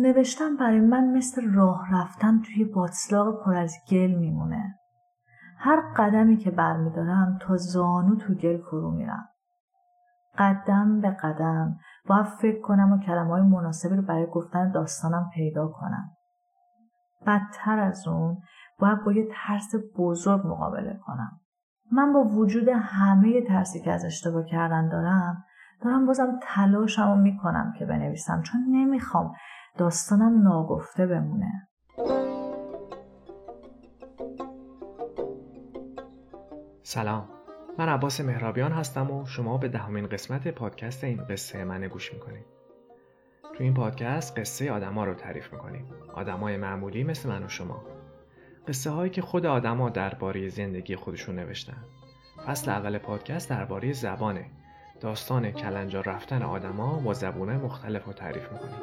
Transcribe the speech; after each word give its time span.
نوشتن 0.00 0.56
برای 0.56 0.80
من 0.80 1.04
مثل 1.04 1.52
راه 1.54 1.88
رفتن 1.92 2.42
توی 2.42 2.64
باطلاق 2.64 3.44
پر 3.44 3.54
از 3.54 3.74
گل 3.90 4.14
میمونه. 4.14 4.78
هر 5.56 5.80
قدمی 5.96 6.36
که 6.36 6.50
برمیدارم 6.50 7.38
تا 7.40 7.56
زانو 7.56 8.16
تو 8.16 8.34
گل 8.34 8.56
فرو 8.56 8.90
میرم. 8.90 9.28
قدم 10.38 11.00
به 11.00 11.10
قدم 11.10 11.78
باید 12.06 12.26
فکر 12.26 12.60
کنم 12.60 12.92
و 12.92 12.98
کلمه 12.98 13.30
های 13.30 13.42
مناسبی 13.42 13.96
رو 13.96 14.02
برای 14.02 14.26
گفتن 14.26 14.70
داستانم 14.70 15.30
پیدا 15.34 15.68
کنم. 15.68 16.10
بدتر 17.26 17.78
از 17.78 18.08
اون 18.08 18.38
باید 18.78 19.04
با 19.04 19.12
یه 19.12 19.28
ترس 19.32 19.74
بزرگ 19.96 20.46
مقابله 20.46 21.00
کنم. 21.06 21.40
من 21.92 22.12
با 22.12 22.24
وجود 22.24 22.68
همه 22.68 23.42
ترسی 23.42 23.80
که 23.80 23.92
از 23.92 24.04
اشتباه 24.04 24.44
کردن 24.44 24.88
دارم 24.88 25.44
دارم 25.82 26.06
بازم 26.06 26.38
تلاشمو 26.42 27.16
می‌کنم 27.16 27.74
که 27.78 27.86
بنویسم 27.86 28.42
چون 28.42 28.60
نمی‌خوام 28.68 29.34
داستانم 29.78 30.42
ناگفته 30.42 31.06
بمونه. 31.06 31.68
سلام. 36.82 37.28
من 37.78 37.88
عباس 37.88 38.20
مهرابیان 38.20 38.72
هستم 38.72 39.10
و 39.10 39.26
شما 39.26 39.58
به 39.58 39.68
دهمین 39.68 40.06
قسمت 40.06 40.48
پادکست 40.48 41.04
این 41.04 41.24
قصه 41.24 41.64
من 41.64 41.86
گوش 41.86 42.12
می‌کنید. 42.12 42.46
تو 43.54 43.64
این 43.64 43.74
پادکست 43.74 44.38
قصه 44.38 44.72
آدما 44.72 45.04
رو 45.04 45.14
تعریف 45.14 45.52
می‌کنیم. 45.52 45.84
آدمای 46.14 46.56
معمولی 46.56 47.04
مثل 47.04 47.28
من 47.28 47.42
و 47.42 47.48
شما. 47.48 47.82
قصه 48.68 48.90
هایی 48.90 49.10
که 49.10 49.22
خود 49.22 49.46
آدما 49.46 49.90
درباره 49.90 50.48
زندگی 50.48 50.96
خودشون 50.96 51.36
نوشتن. 51.36 51.84
فصل 52.46 52.70
اول 52.70 52.98
پادکست 52.98 53.50
درباره 53.50 53.92
زبانه. 53.92 54.50
داستان 55.00 55.50
کلنجار 55.50 56.04
رفتن 56.04 56.42
آدما 56.42 56.98
با 56.98 57.14
زبونه 57.14 57.56
مختلف 57.56 58.04
رو 58.04 58.12
تعریف 58.12 58.52
می‌کنیم. 58.52 58.74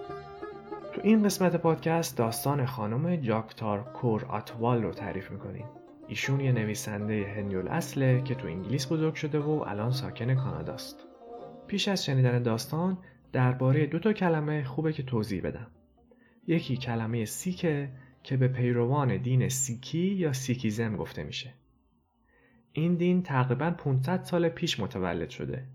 تو 0.97 1.03
این 1.03 1.23
قسمت 1.23 1.55
پادکست 1.55 2.17
داستان 2.17 2.65
خانم 2.65 3.15
جاکتار 3.15 3.83
کور 3.83 4.25
آتوال 4.25 4.84
رو 4.84 4.93
تعریف 4.93 5.31
می‌کنیم 5.31 5.65
ایشون 6.07 6.39
یه 6.39 6.51
نویسنده 6.51 7.34
هندیول 7.35 7.67
اصله 7.67 8.21
که 8.21 8.35
تو 8.35 8.48
انگلیس 8.48 8.91
بزرگ 8.91 9.13
شده 9.13 9.39
و 9.39 9.49
الان 9.49 9.91
ساکن 9.91 10.35
کاناداست. 10.35 11.07
پیش 11.67 11.87
از 11.87 12.05
شنیدن 12.05 12.43
داستان 12.43 12.98
درباره 13.31 13.85
دو 13.85 13.99
تا 13.99 14.13
کلمه 14.13 14.63
خوبه 14.63 14.93
که 14.93 15.04
توضیح 15.04 15.41
بدم. 15.41 15.67
یکی 16.48 16.77
کلمه 16.77 17.26
سیکه 17.26 17.89
که 18.23 18.37
به 18.37 18.48
پیروان 18.48 19.17
دین 19.17 19.49
سیکی 19.49 20.07
یا 20.07 20.34
سیکیزم 20.34 20.95
گفته 20.95 21.23
میشه. 21.23 21.54
این 22.73 22.95
دین 22.95 23.23
تقریبا 23.23 23.71
500 23.71 24.23
سال 24.23 24.49
پیش 24.49 24.79
متولد 24.79 25.29
شده. 25.29 25.67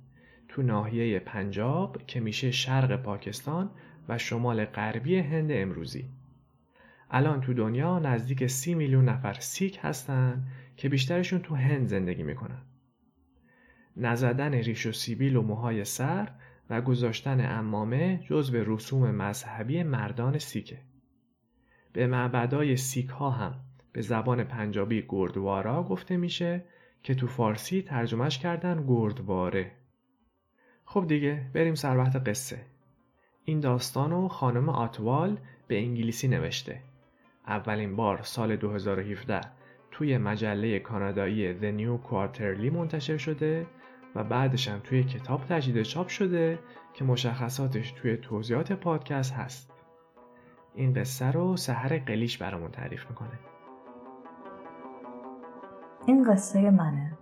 تو 0.48 0.62
ناحیه 0.62 1.18
پنجاب 1.18 2.06
که 2.06 2.20
میشه 2.20 2.50
شرق 2.50 2.96
پاکستان 2.96 3.70
و 4.08 4.18
شمال 4.18 4.64
غربی 4.64 5.16
هند 5.16 5.52
امروزی. 5.52 6.08
الان 7.10 7.40
تو 7.40 7.54
دنیا 7.54 7.98
نزدیک 7.98 8.46
سی 8.46 8.74
میلیون 8.74 9.04
نفر 9.04 9.32
سیک 9.32 9.78
هستن 9.82 10.44
که 10.76 10.88
بیشترشون 10.88 11.38
تو 11.38 11.54
هند 11.54 11.88
زندگی 11.88 12.22
می‌کنن. 12.22 12.62
نزدن 13.96 14.54
ریش 14.54 14.86
و 14.86 14.92
سیبیل 14.92 15.36
و 15.36 15.42
موهای 15.42 15.84
سر 15.84 16.28
و 16.70 16.80
گذاشتن 16.80 17.58
امامه 17.58 18.20
جز 18.28 18.50
به 18.50 18.64
رسوم 18.66 19.10
مذهبی 19.10 19.82
مردان 19.82 20.38
سیکه. 20.38 20.78
به 21.92 22.06
معبدای 22.06 22.76
سیک 22.76 23.08
ها 23.08 23.30
هم 23.30 23.54
به 23.92 24.00
زبان 24.00 24.44
پنجابی 24.44 25.04
گردوارا 25.08 25.82
گفته 25.82 26.16
میشه 26.16 26.64
که 27.02 27.14
تو 27.14 27.26
فارسی 27.26 27.82
ترجمهش 27.82 28.38
کردن 28.38 28.84
گردواره. 28.86 29.72
خب 30.84 31.06
دیگه 31.06 31.50
بریم 31.54 31.74
سر 31.74 31.96
وقت 31.96 32.16
قصه. 32.28 32.71
این 33.44 33.60
داستانو 33.60 34.28
خانم 34.28 34.68
آتوال 34.68 35.38
به 35.66 35.78
انگلیسی 35.78 36.28
نوشته. 36.28 36.80
اولین 37.46 37.96
بار 37.96 38.22
سال 38.22 38.56
2017 38.56 39.40
توی 39.90 40.18
مجله 40.18 40.78
کانادایی 40.78 41.60
The 41.60 41.78
New 41.80 42.08
Quarterly 42.08 42.72
منتشر 42.72 43.16
شده 43.16 43.66
و 44.14 44.24
بعدش 44.24 44.68
هم 44.68 44.80
توی 44.84 45.04
کتاب 45.04 45.44
تجدید 45.48 45.82
چاپ 45.82 46.08
شده 46.08 46.58
که 46.94 47.04
مشخصاتش 47.04 47.92
توی 47.92 48.16
توضیحات 48.16 48.72
پادکست 48.72 49.32
هست. 49.32 49.72
این 50.74 50.92
قصه 50.94 51.30
رو 51.30 51.56
سهر 51.56 51.98
قلیش 51.98 52.38
برامون 52.38 52.70
تعریف 52.70 53.10
می‌کنه. 53.10 53.38
این 56.06 56.32
قصه 56.32 56.70
منه. 56.70 57.18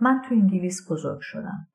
من 0.00 0.22
تو 0.28 0.34
انگلیس 0.34 0.92
بزرگ 0.92 1.18
شدم. 1.20 1.68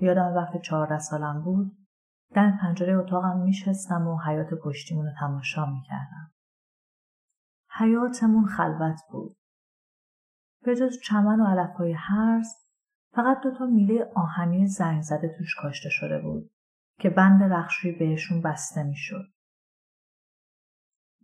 یادم 0.00 0.34
وقت 0.36 0.62
چهارده 0.62 0.98
سالم 0.98 1.42
بود 1.44 1.87
در 2.34 2.58
پنجره 2.62 2.96
اتاقم 2.96 3.38
میشستم 3.38 4.06
و 4.06 4.18
حیات 4.18 4.54
پشتیمون 4.54 5.06
رو 5.06 5.12
تماشا 5.20 5.66
می‌کردم. 5.66 6.30
حیاتمون 7.70 8.46
خلوت 8.46 9.00
بود. 9.10 9.36
به 10.64 10.76
جز 10.76 10.98
چمن 11.04 11.40
و 11.40 11.46
علفهای 11.46 11.92
هرز 11.92 12.46
فقط 13.14 13.40
دوتا 13.42 13.66
میله 13.66 14.12
آهنی 14.16 14.66
زنگ 14.66 15.02
زده 15.02 15.34
توش 15.38 15.54
کاشته 15.62 15.88
شده 15.88 16.22
بود 16.22 16.50
که 17.00 17.10
بند 17.10 17.42
رخشوی 17.42 17.92
بهشون 17.92 18.42
بسته 18.42 18.82
می‌شد. 18.82 19.24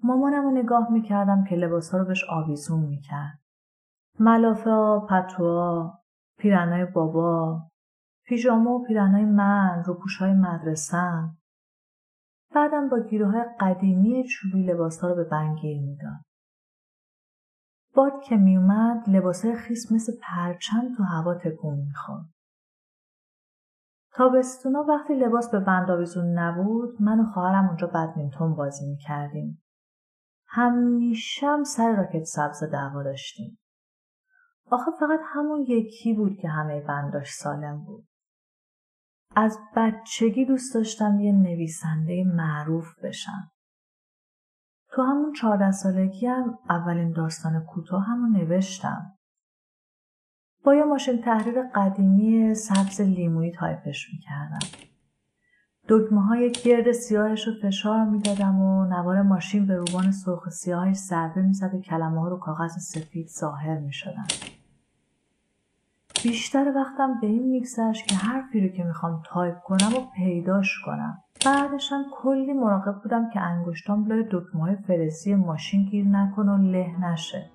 مامانم 0.03 0.43
رو 0.43 0.51
نگاه 0.51 0.93
می‌کردم 0.93 1.45
که 1.45 1.57
لباسها 1.57 1.99
رو 1.99 2.05
بهش 2.05 2.25
آویزون 2.31 2.81
می‌کرد. 2.81 3.39
ملافه 4.19 4.71
ها، 4.71 5.07
پتوها، 5.11 6.03
پیرنای 6.39 6.85
بابا، 6.85 7.63
پیژامه 8.27 8.71
و 8.71 8.85
پیرنهای 8.85 9.25
من 9.25 9.83
رو 9.87 9.99
های 10.21 10.33
مدرسم 10.33 11.37
بعدم 12.55 12.89
با 12.89 13.01
گیروهای 13.01 13.45
قدیمی 13.61 14.25
چوبی 14.25 14.63
لباسها 14.63 15.09
رو 15.09 15.15
به 15.15 15.25
بنگیر 15.25 15.81
می‌داد. 15.81 16.25
باد 17.95 18.13
که 18.23 18.37
میومد 18.37 19.09
لباسهای 19.09 19.57
خیس 19.57 19.93
مثل 19.93 20.13
پرچم 20.23 20.95
تو 20.97 21.03
هوا 21.03 21.35
تکون 21.35 21.79
می‌خورد. 21.79 22.25
تابستونا 24.13 24.85
وقتی 24.89 25.15
لباس 25.15 25.51
به 25.51 25.61
بنداویزون 25.61 26.39
نبود 26.39 27.03
من 27.03 27.21
و 27.21 27.25
خواهرم 27.25 27.69
اونجا 27.69 27.87
بدمینتون 27.87 28.55
بازی 28.55 28.87
می‌کردیم. 28.87 29.63
همیشه 30.47 31.47
هم 31.47 31.65
سر 31.65 31.97
راکت 31.97 32.25
سبز 32.25 32.65
دعوا 32.65 33.03
داشتیم. 33.03 33.59
آخه 34.71 34.91
فقط 35.01 35.21
همون 35.25 35.61
یکی 35.61 36.15
بود 36.15 36.37
که 36.37 36.49
همه 36.49 36.81
بنداش 36.81 37.31
سالم 37.31 37.85
بود. 37.85 38.07
از 39.37 39.59
بچگی 39.77 40.45
دوست 40.45 40.75
داشتم 40.75 41.21
یه 41.21 41.33
نویسنده 41.33 42.25
معروف 42.25 42.99
بشم. 43.03 43.51
تو 44.91 45.03
همون 45.03 45.33
چهارده 45.33 45.71
سالگی 45.71 46.27
هم 46.27 46.59
اولین 46.69 47.13
داستان 47.13 47.65
کوتاه 47.65 48.05
همون 48.05 48.37
نوشتم. 48.37 49.13
با 50.65 50.75
یه 50.75 50.85
ماشین 50.85 51.23
تحریر 51.23 51.63
قدیمی 51.75 52.55
سبز 52.55 53.01
لیمویی 53.01 53.53
تایپش 53.53 54.09
می‌کردم. 54.13 54.67
دکمه 55.89 56.23
های 56.23 56.53
گرد 56.65 56.93
سیاهش 56.93 57.47
رو 57.47 57.53
فشار 57.63 58.05
می‌دادم 58.05 58.61
و 58.61 58.85
نوار 58.85 59.23
ماشین 59.23 59.67
به 59.67 59.77
روبان 59.77 60.13
سرخ 60.13 60.49
سیاهش 60.49 60.97
ضربه 60.97 61.43
می‌زد 61.43 61.75
و 61.75 61.81
کلمه 61.81 62.21
ها 62.21 62.29
رو 62.29 62.39
کاغذ 62.39 62.73
سفید 62.79 63.29
ظاهر 63.29 63.79
می‌شدن. 63.79 64.27
بیشتر 66.25 66.73
وقتم 66.77 67.21
به 67.21 67.27
این 67.27 67.43
میگذشت 67.43 68.07
که 68.07 68.15
حرفی 68.15 68.61
رو 68.61 68.77
که 68.77 68.85
می‌خوام 68.85 69.23
تایپ 69.27 69.61
کنم 69.61 69.95
و 69.97 70.07
پیداش 70.17 70.81
کنم. 70.87 71.19
بعدشم 71.47 72.05
کلی 72.13 72.53
مراقب 72.53 73.03
بودم 73.03 73.31
که 73.31 73.41
انگشتام 73.41 74.07
لای 74.07 74.25
دکمه 74.31 74.63
های 74.63 74.77
فلزی 74.77 75.35
ماشین 75.35 75.85
گیر 75.85 76.07
نکنه 76.07 76.53
و 76.53 76.57
له 76.57 77.11
نشه. 77.11 77.51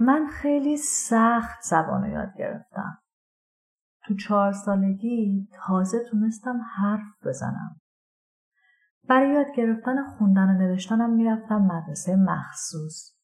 من 0.00 0.26
خیلی 0.26 0.76
سخت 0.76 1.62
زبان 1.62 2.10
یاد 2.10 2.28
گرفتم. 2.38 2.98
تو 4.06 4.14
چهار 4.14 4.52
سالگی 4.52 5.48
تازه 5.66 5.98
تونستم 6.10 6.60
حرف 6.76 7.26
بزنم. 7.26 7.80
برای 9.08 9.34
یاد 9.34 9.46
گرفتن 9.56 10.04
خوندن 10.04 10.50
و 10.50 10.58
نوشتنم 10.58 11.10
می‌رفتم 11.10 11.62
مدرسه 11.62 12.16
مخصوص. 12.16 13.14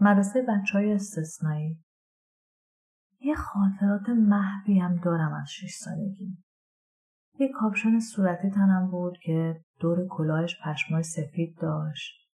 مدرسه 0.00 0.42
بچه 0.42 0.78
های 0.78 0.92
استثنایی. 0.92 1.78
یه 3.20 3.34
خاطرات 3.34 4.08
محوی 4.08 4.78
هم 4.78 4.96
دارم 4.96 5.32
از 5.32 5.48
شش 5.50 5.74
سالگی. 5.74 6.38
یه 7.38 7.52
کاپشن 7.52 7.98
صورتی 7.98 8.50
تنم 8.50 8.90
بود 8.90 9.18
که 9.22 9.64
دور 9.80 10.06
کلاهش 10.10 10.56
پشمای 10.64 11.02
سفید 11.02 11.56
داشت. 11.60 12.28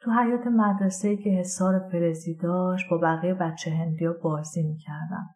تو 0.00 0.10
حیات 0.10 0.46
مدرسه 0.46 1.16
که 1.16 1.30
حسار 1.30 1.88
فلزی 1.92 2.34
داشت 2.34 2.90
با 2.90 2.98
بقیه 2.98 3.34
بچه 3.34 3.70
هندیا 3.70 4.12
بازی 4.22 4.62
می‌کردم. 4.62 5.34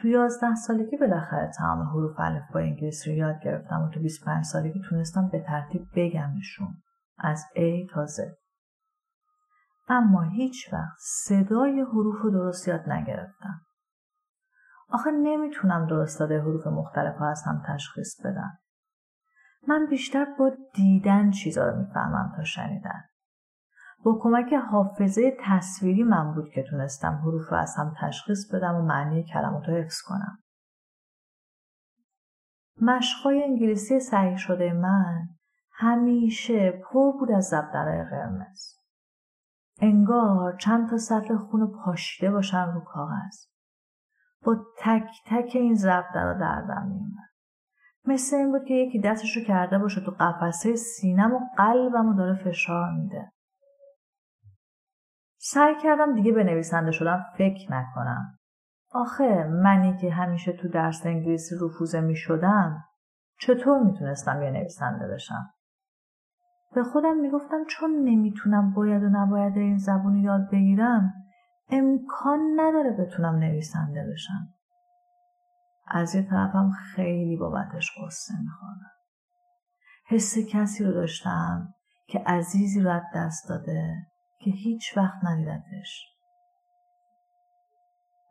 تو 0.00 0.08
یازده 0.08 0.54
سالگی 0.54 0.96
بالاخره 0.96 1.50
تمام 1.58 1.88
حروف 1.88 2.16
با 2.54 2.60
انگلیس 2.60 3.08
رو 3.08 3.14
یاد 3.14 3.40
گرفتم 3.44 3.82
و 3.82 3.88
تو 3.88 4.00
25 4.00 4.44
سالگی 4.44 4.80
تونستم 4.90 5.28
به 5.28 5.44
ترتیب 5.46 5.86
بگمشون 5.94 6.82
از 7.18 7.44
A 7.56 7.92
تا 7.92 8.06
Z. 8.06 8.20
اما 9.88 10.22
هیچ 10.22 10.72
وقت 10.72 10.96
صدای 10.98 11.80
حروف 11.80 12.22
رو 12.22 12.30
درست 12.30 12.68
یاد 12.68 12.90
نگرفتم. 12.90 13.60
آخه 14.88 15.10
نمی‌تونم 15.10 15.86
درست 15.86 16.20
داده 16.20 16.40
حروف 16.40 16.66
مختلف 16.66 17.16
ها 17.16 17.30
از 17.30 17.42
هم 17.46 17.62
تشخیص 17.66 18.20
بدم. 18.24 18.58
من 19.68 19.86
بیشتر 19.86 20.26
با 20.38 20.52
دیدن 20.74 21.30
چیزا 21.30 21.68
رو 21.68 21.78
می‌فهمم 21.78 22.32
تا 22.36 22.44
شنیدن. 22.44 23.04
با 24.04 24.18
کمک 24.22 24.52
حافظه 24.52 25.36
تصویری 25.40 26.02
من 26.02 26.34
بود 26.34 26.50
که 26.50 26.64
تونستم 26.70 27.20
حروف 27.24 27.48
رو 27.50 27.56
از 27.56 27.74
هم 27.78 27.94
تشخیص 28.00 28.54
بدم 28.54 28.74
و 28.74 28.82
معنی 28.82 29.24
کلمات 29.24 29.68
رو 29.68 29.74
حفظ 29.74 30.00
کنم. 30.02 30.38
مشقای 32.82 33.42
انگلیسی 33.42 34.00
صحیح 34.00 34.36
شده 34.36 34.72
من 34.72 35.28
همیشه 35.72 36.70
پر 36.70 37.12
بود 37.12 37.30
از 37.30 37.44
زبدرهای 37.44 38.04
قرمز. 38.04 38.74
انگار 39.80 40.56
چند 40.56 40.90
تا 40.90 40.96
سطل 40.96 41.36
خون 41.36 41.72
پاشیده 41.84 42.30
باشن 42.30 42.66
رو 42.72 42.80
کاغذ. 42.80 43.46
با 44.44 44.56
تک 44.78 45.10
تک 45.26 45.50
این 45.54 45.74
زبدرها 45.74 46.32
دردم 46.32 46.86
میومد. 46.86 47.30
مثل 48.04 48.36
این 48.36 48.50
بود 48.50 48.64
که 48.64 48.74
یکی 48.74 49.00
دستشو 49.00 49.44
کرده 49.44 49.78
باشه 49.78 50.00
تو 50.00 50.10
قفسه 50.20 50.76
سینم 50.76 51.34
و 51.34 51.40
قلبم 51.56 52.08
و 52.08 52.14
داره 52.14 52.44
فشار 52.44 52.90
میده. 52.90 53.32
سعی 55.42 55.74
کردم 55.82 56.14
دیگه 56.14 56.32
به 56.32 56.44
نویسنده 56.44 56.90
شدم 56.90 57.24
فکر 57.36 57.72
نکنم. 57.72 58.38
آخه 58.92 59.44
منی 59.44 59.96
که 59.96 60.10
همیشه 60.12 60.52
تو 60.52 60.68
درس 60.68 61.06
انگلیسی 61.06 61.54
رفوزه 61.62 62.00
می 62.00 62.16
شدم 62.16 62.84
چطور 63.40 63.82
می‌تونستم 63.82 64.42
یه 64.42 64.50
نویسنده 64.50 65.08
بشم؟ 65.08 65.50
به 66.74 66.82
خودم 66.84 67.16
می‌گفتم 67.16 67.64
چون 67.64 67.90
نمی‌تونم 67.90 68.72
باید 68.72 69.02
و 69.02 69.08
نباید 69.08 69.56
این 69.56 69.78
زبون 69.78 70.16
یاد 70.16 70.50
بگیرم 70.52 71.12
امکان 71.68 72.40
نداره 72.56 72.90
بتونم 72.90 73.36
نویسنده 73.36 74.06
بشم. 74.12 74.48
از 75.88 76.14
یه 76.14 76.22
طرفم 76.22 76.70
خیلی 76.70 77.36
بابتش 77.36 77.90
قصه 78.04 78.34
می‌خوانم. 78.42 78.90
حس 80.06 80.34
کسی 80.52 80.84
رو 80.84 80.92
داشتم 80.92 81.74
که 82.06 82.18
عزیزی 82.26 82.80
رو 82.80 82.90
از 82.90 83.02
دست 83.14 83.48
داده 83.48 84.09
که 84.40 84.50
هیچ 84.50 84.96
وقت 84.96 85.24
ندیدتش. 85.24 86.06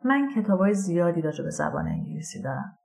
من 0.04 0.28
کتابای 0.36 0.74
زیادی 0.74 1.20
راجع 1.20 1.44
به 1.44 1.50
زبان 1.50 1.88
انگلیسی 1.88 2.42
دارم. 2.42 2.78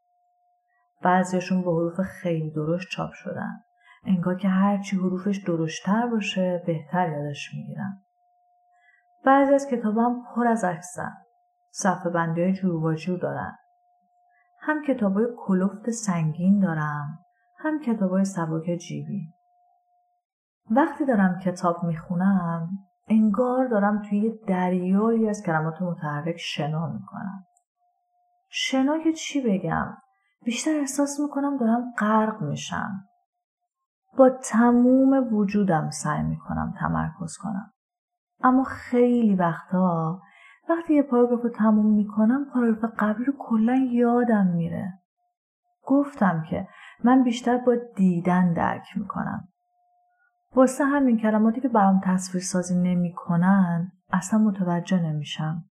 بعضیشون 1.02 1.62
با 1.62 1.76
حروف 1.76 2.02
خیلی 2.02 2.52
درشت 2.52 2.90
چاپ 2.90 3.12
شدن. 3.14 3.62
انگار 4.04 4.36
که 4.36 4.48
هرچی 4.48 4.96
حروفش 4.96 5.38
درشتر 5.38 6.08
باشه 6.08 6.64
بهتر 6.66 7.10
یادش 7.10 7.54
می‌گیرم. 7.54 8.02
بعضی 9.26 9.54
از 9.54 9.68
کتابم 9.68 10.24
پر 10.36 10.48
از 10.48 10.64
عکسن. 10.64 11.14
صفحه 11.72 12.10
بندی 12.10 12.42
های 12.44 12.96
جور 12.96 13.20
دارن. 13.20 13.58
هم 14.60 14.84
کتابای 14.88 15.26
کلفت 15.38 15.90
سنگین 15.90 16.60
دارم 16.60 17.20
هم 17.58 17.80
کتابای 17.80 18.26
سبک 18.26 18.76
جیبی. 18.76 19.34
وقتی 20.72 21.06
دارم 21.06 21.40
کتاب 21.40 21.84
می‌خونم 21.84 22.70
انگار 23.08 23.68
دارم 23.68 24.02
توی 24.02 24.40
دریایی 24.48 25.30
از 25.30 25.44
کلمات 25.44 25.82
متحرک 25.82 26.38
شنا 26.38 26.88
می‌کنم. 26.88 27.46
شنا 28.50 28.98
که 29.04 29.14
چی 29.14 29.42
بگم؟ 29.42 29.98
بیشتر 30.44 30.72
احساس 30.80 31.20
می‌کنم 31.20 31.58
دارم 31.58 31.94
غرق 32.00 32.42
میشم. 32.42 33.06
با 34.18 34.30
تموم 34.30 35.34
وجودم 35.34 35.90
سعی 35.90 36.24
می‌کنم 36.24 36.74
تمرکز 36.80 37.38
کنم. 37.38 37.74
اما 38.44 38.64
خیلی 38.64 39.36
وقتا 39.36 40.22
وقتی 40.70 40.94
یه 40.94 41.04
پاراگراف 41.04 41.42
رو 41.42 41.50
تموم 41.50 41.96
می‌کنم 41.96 42.46
پاراگراف 42.54 42.94
قبلی 43.00 43.26
رو 43.26 43.34
کلا 43.40 43.76
یادم 43.92 44.48
میره. 44.48 44.94
گفتم 45.84 46.44
که 46.50 46.68
من 47.04 47.24
بیشتر 47.24 47.58
با 47.58 47.76
دیدن 47.96 48.54
درک 48.54 48.86
می‌کنم. 48.96 49.48
واسه 50.56 50.86
همین 50.86 51.18
کلماتی 51.18 51.62
که 51.62 51.68
برام 51.68 52.02
تصویر 52.04 52.44
سازی 52.44 52.76
نمی‌کنن 52.76 53.92
اصلا 54.12 54.40
متوجه 54.40 55.02
نمیشم. 55.04 55.66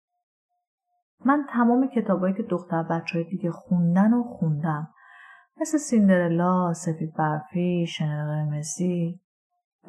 من 1.25 1.46
تمام 1.49 1.87
کتابایی 1.87 2.34
که 2.34 2.43
دختر 2.43 2.82
بچه 2.82 3.19
های 3.19 3.31
دیگه 3.31 3.50
خوندن 3.50 4.14
و 4.14 4.23
خوندم 4.23 4.88
مثل 5.61 5.79
سیندرلا، 5.79 6.73
سفید 6.73 7.14
برفی، 7.14 7.87
شنل 7.87 8.26
قرمزی 8.26 9.20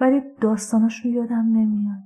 ولی 0.01 0.21
داستاناشون 0.41 1.11
یادم 1.11 1.45
نمیاد. 1.45 2.03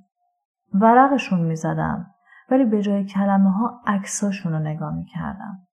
ورقشون 0.74 1.39
می‌زدم 1.39 2.07
ولی 2.50 2.66
به 2.66 2.81
جای 2.81 3.06
کلمه 3.06 3.51
ها 3.51 3.81
عکساشون 3.88 4.54
رو 4.54 4.60
نگاه 4.60 4.95
می‌کردم. 4.95 5.68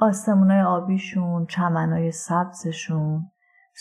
آسمونای 0.00 0.60
آبیشون، 0.60 1.46
چمنای 1.46 2.12
سبزشون، 2.12 3.30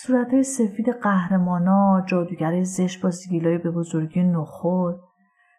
صورتهای 0.02 0.44
سفید 0.44 0.90
قهرمانا، 0.90 2.04
جادوگرای 2.08 2.66
زشت 2.66 3.02
با 3.02 3.10
زیگیلای 3.10 3.58
به 3.58 3.72
بزرگی 3.72 4.24
نخود، 4.24 4.96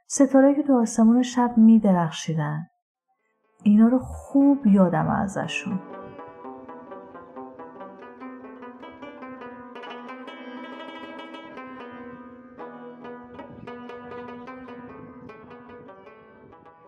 ستاره 0.06 0.54
که 0.54 0.62
تو 0.62 0.80
آسمون 0.80 1.22
شب 1.22 1.54
میدرخشیدن. 1.56 2.66
اینا 3.62 3.88
رو 3.88 3.98
خوب 3.98 4.66
یادم 4.66 5.08
ازشون. 5.08 5.80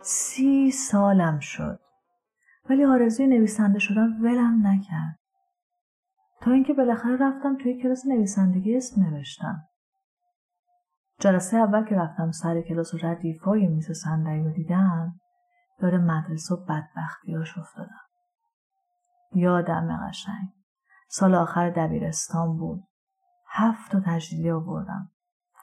سی 0.02 0.70
سالم 0.70 1.38
شد 1.38 1.81
ولی 2.70 2.84
آرزوی 2.84 3.26
نویسنده 3.26 3.78
شدن 3.78 4.20
ولم 4.22 4.66
نکرد 4.66 5.21
تا 6.43 6.50
اینکه 6.50 6.73
بالاخره 6.73 7.17
رفتم 7.17 7.56
توی 7.56 7.83
کلاس 7.83 8.06
نویسندگی 8.06 8.77
اسم 8.77 9.03
نوشتم. 9.03 9.65
جلسه 11.19 11.56
اول 11.56 11.85
که 11.85 11.94
رفتم 11.94 12.31
سر 12.31 12.61
کلاس 12.61 12.94
و 12.94 12.99
ردیفای 13.03 13.67
میز 13.67 13.91
صندلی 13.93 14.44
رو 14.44 14.50
دیدم 14.50 15.21
یاد 15.83 15.94
مدرسه 15.94 16.55
و 16.55 16.56
بدبختیاش 16.56 17.59
افتادم. 17.59 18.00
یادم 19.35 20.09
قشنگ. 20.09 20.49
سال 21.09 21.35
آخر 21.35 21.71
دبیرستان 21.71 22.56
بود. 22.56 22.85
هفت 23.49 23.93
تا 23.93 24.00
تجدیدی 24.06 24.50
آوردم. 24.50 25.11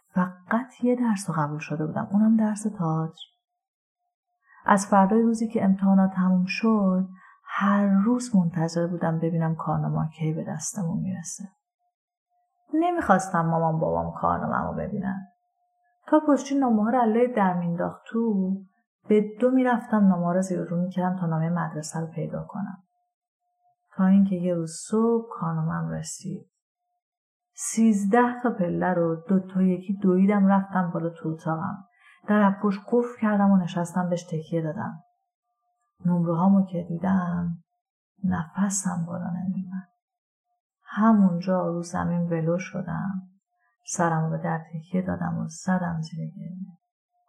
فقط 0.09 0.83
یه 0.83 0.95
درس 0.95 1.29
رو 1.29 1.35
قبول 1.37 1.59
شده 1.59 1.85
بودم. 1.85 2.07
اونم 2.11 2.37
درس 2.37 2.63
تاج. 2.63 3.19
از 4.65 4.87
فردای 4.87 5.21
روزی 5.21 5.47
که 5.47 5.63
امتحانات 5.63 6.11
تموم 6.11 6.45
شد 6.45 7.07
هر 7.51 7.87
روز 8.03 8.35
منتظر 8.35 8.87
بودم 8.87 9.19
ببینم 9.19 9.55
کارنامه 9.55 10.09
کی 10.09 10.33
به 10.33 10.43
دستمون 10.43 10.99
می‌رسه. 10.99 11.43
نمی‌خواستم 12.73 13.45
مامان 13.45 13.79
بابام 13.79 14.13
کارنامه 14.13 14.67
رو 14.67 14.73
ببینن. 14.73 15.27
تا 16.07 16.21
پشتی 16.27 16.55
نامه 16.55 16.91
رو 16.91 17.33
در 17.35 17.53
مینداخت 17.53 18.01
تو 18.05 18.51
به 19.07 19.37
دو 19.39 19.51
می‌رفتم 19.51 20.07
نامه 20.07 20.33
رو 20.33 20.41
زیر 20.41 20.59
رو 20.59 20.81
می‌کردم 20.81 21.19
تا 21.19 21.25
نامه 21.25 21.49
مدرسه 21.49 21.99
رو 21.99 22.07
پیدا 22.07 22.43
کنم. 22.43 22.83
تا 23.95 24.05
اینکه 24.05 24.35
یه 24.35 24.53
روز 24.53 24.71
صبح 24.89 25.25
کارنامه 25.39 25.97
رسید. 25.97 26.45
سیزده 27.55 28.39
تا 28.43 28.49
پله 28.49 28.93
رو 28.93 29.15
دو 29.15 29.39
تا 29.39 29.61
یکی 29.61 29.93
دویدم 29.93 30.47
رفتم 30.47 30.91
بالا 30.93 31.09
تو 31.09 31.29
اتاقم. 31.29 31.85
در 32.27 32.55
پشت 32.63 32.81
قفل 32.91 33.21
کردم 33.21 33.51
و 33.51 33.57
نشستم 33.57 34.09
بهش 34.09 34.23
تکیه 34.23 34.61
دادم. 34.61 35.03
نمره 36.05 36.35
هامو 36.35 36.65
که 36.65 36.83
دیدم 36.83 37.63
نفسم 38.23 39.05
بالا 39.07 39.29
نمیمد. 39.29 39.89
همونجا 40.83 41.67
رو 41.67 41.83
زمین 41.83 42.21
ولو 42.21 42.59
شدم. 42.59 43.21
سرم 43.85 44.29
به 44.29 44.37
در 44.37 44.61
تکیه 44.73 45.01
دادم 45.01 45.37
و 45.37 45.47
زدم 45.47 46.01
زیر 46.01 46.29
گریه. 46.29 46.77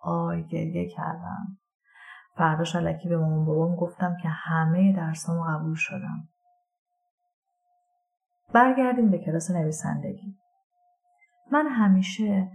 آی 0.01 0.45
گریه 0.47 0.89
کردم. 0.89 1.59
فرداش 2.37 2.77
علکی 2.77 3.09
به 3.09 3.19
مامان 3.19 3.45
بابام 3.45 3.77
گفتم 3.77 4.17
که 4.23 4.29
همه 4.29 4.93
درسامو 4.97 5.43
قبول 5.43 5.75
شدم. 5.75 6.29
برگردیم 8.53 9.11
به 9.11 9.19
کلاس 9.19 9.51
نویسندگی. 9.51 10.39
من 11.53 11.67
همیشه 11.67 12.51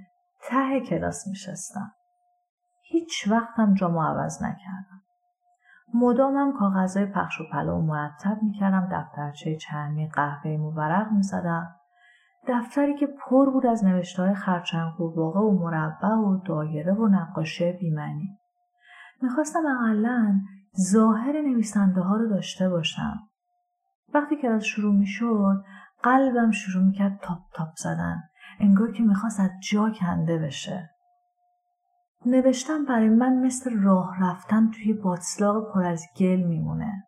ته 0.49 0.81
کلاس 0.89 1.27
میشستم. 1.27 1.91
هیچ 2.83 3.27
وقتم 3.27 3.73
جامو 3.73 4.01
عوض 4.01 4.43
نکردم. 4.43 4.84
مدامم 5.95 6.53
کاغذهای 6.59 7.05
پخش 7.05 7.41
و 7.41 7.43
پلا 7.51 7.77
و 7.77 7.81
مرتب 7.81 8.37
می‌کردم 8.43 8.89
دفترچه 8.91 9.55
چرمی 9.55 10.07
قهوه 10.07 10.51
و 10.51 10.71
ورق 10.71 11.11
می‌زدم. 11.11 11.75
دفتری 12.47 12.95
که 12.95 13.07
پر 13.07 13.49
بود 13.51 13.65
از 13.65 13.85
نوشته 13.85 14.23
های 14.23 14.35
خرچنگ 14.35 14.93
قورباغه 14.93 15.39
و 15.39 15.51
مربع 15.51 16.15
و 16.15 16.37
دایره 16.45 16.93
و 16.93 17.07
نقاشی 17.07 17.71
بیمنی 17.71 18.39
می‌خواستم 19.21 19.63
اقلا 19.65 20.39
ظاهر 20.91 21.41
نویسنده 21.41 22.01
ها 22.01 22.15
رو 22.15 22.29
داشته 22.29 22.69
باشم. 22.69 23.19
وقتی 24.13 24.35
کلاس 24.35 24.63
شروع 24.63 24.95
می‌شد 24.95 25.63
قلبم 26.03 26.51
شروع 26.51 26.83
می‌کرد 26.83 27.19
تاپ 27.21 27.39
تاپ 27.53 27.75
زدن. 27.75 28.23
انگار 28.59 28.91
که 28.91 29.03
می‌خواست 29.03 29.39
از 29.39 29.49
جا 29.71 29.89
کنده 29.89 30.37
بشه. 30.37 30.94
نوشتم 32.25 32.85
برای 32.85 33.09
من 33.09 33.33
مثل 33.33 33.81
راه 33.81 34.23
رفتن 34.23 34.71
توی 34.71 34.93
باطلاق 34.93 35.73
پر 35.73 35.83
از 35.83 36.05
گل 36.19 36.43
میمونه. 36.43 37.03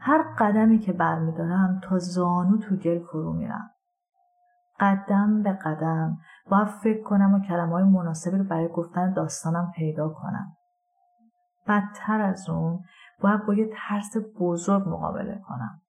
هر 0.00 0.22
قدمی 0.38 0.78
که 0.78 0.92
برمیدارم 0.92 1.80
تا 1.84 1.98
زانو 1.98 2.58
تو 2.58 2.76
گل 2.76 2.98
فرو 2.98 3.32
میرم. 3.32 3.70
قدم 4.80 5.42
به 5.42 5.52
قدم 5.52 6.18
باید 6.50 6.68
فکر 6.68 7.02
کنم 7.02 7.34
و 7.34 7.40
کلمه 7.40 7.72
های 7.72 7.84
مناسبی 7.84 8.38
رو 8.38 8.44
برای 8.44 8.68
گفتن 8.68 9.12
داستانم 9.12 9.72
پیدا 9.76 10.08
کنم. 10.08 10.56
بدتر 11.68 12.20
از 12.20 12.50
اون 12.50 12.80
باید 13.20 13.46
با 13.46 13.54
یه 13.54 13.70
ترس 13.74 14.16
بزرگ 14.40 14.88
مقابله 14.88 15.42
کنم. 15.48 15.80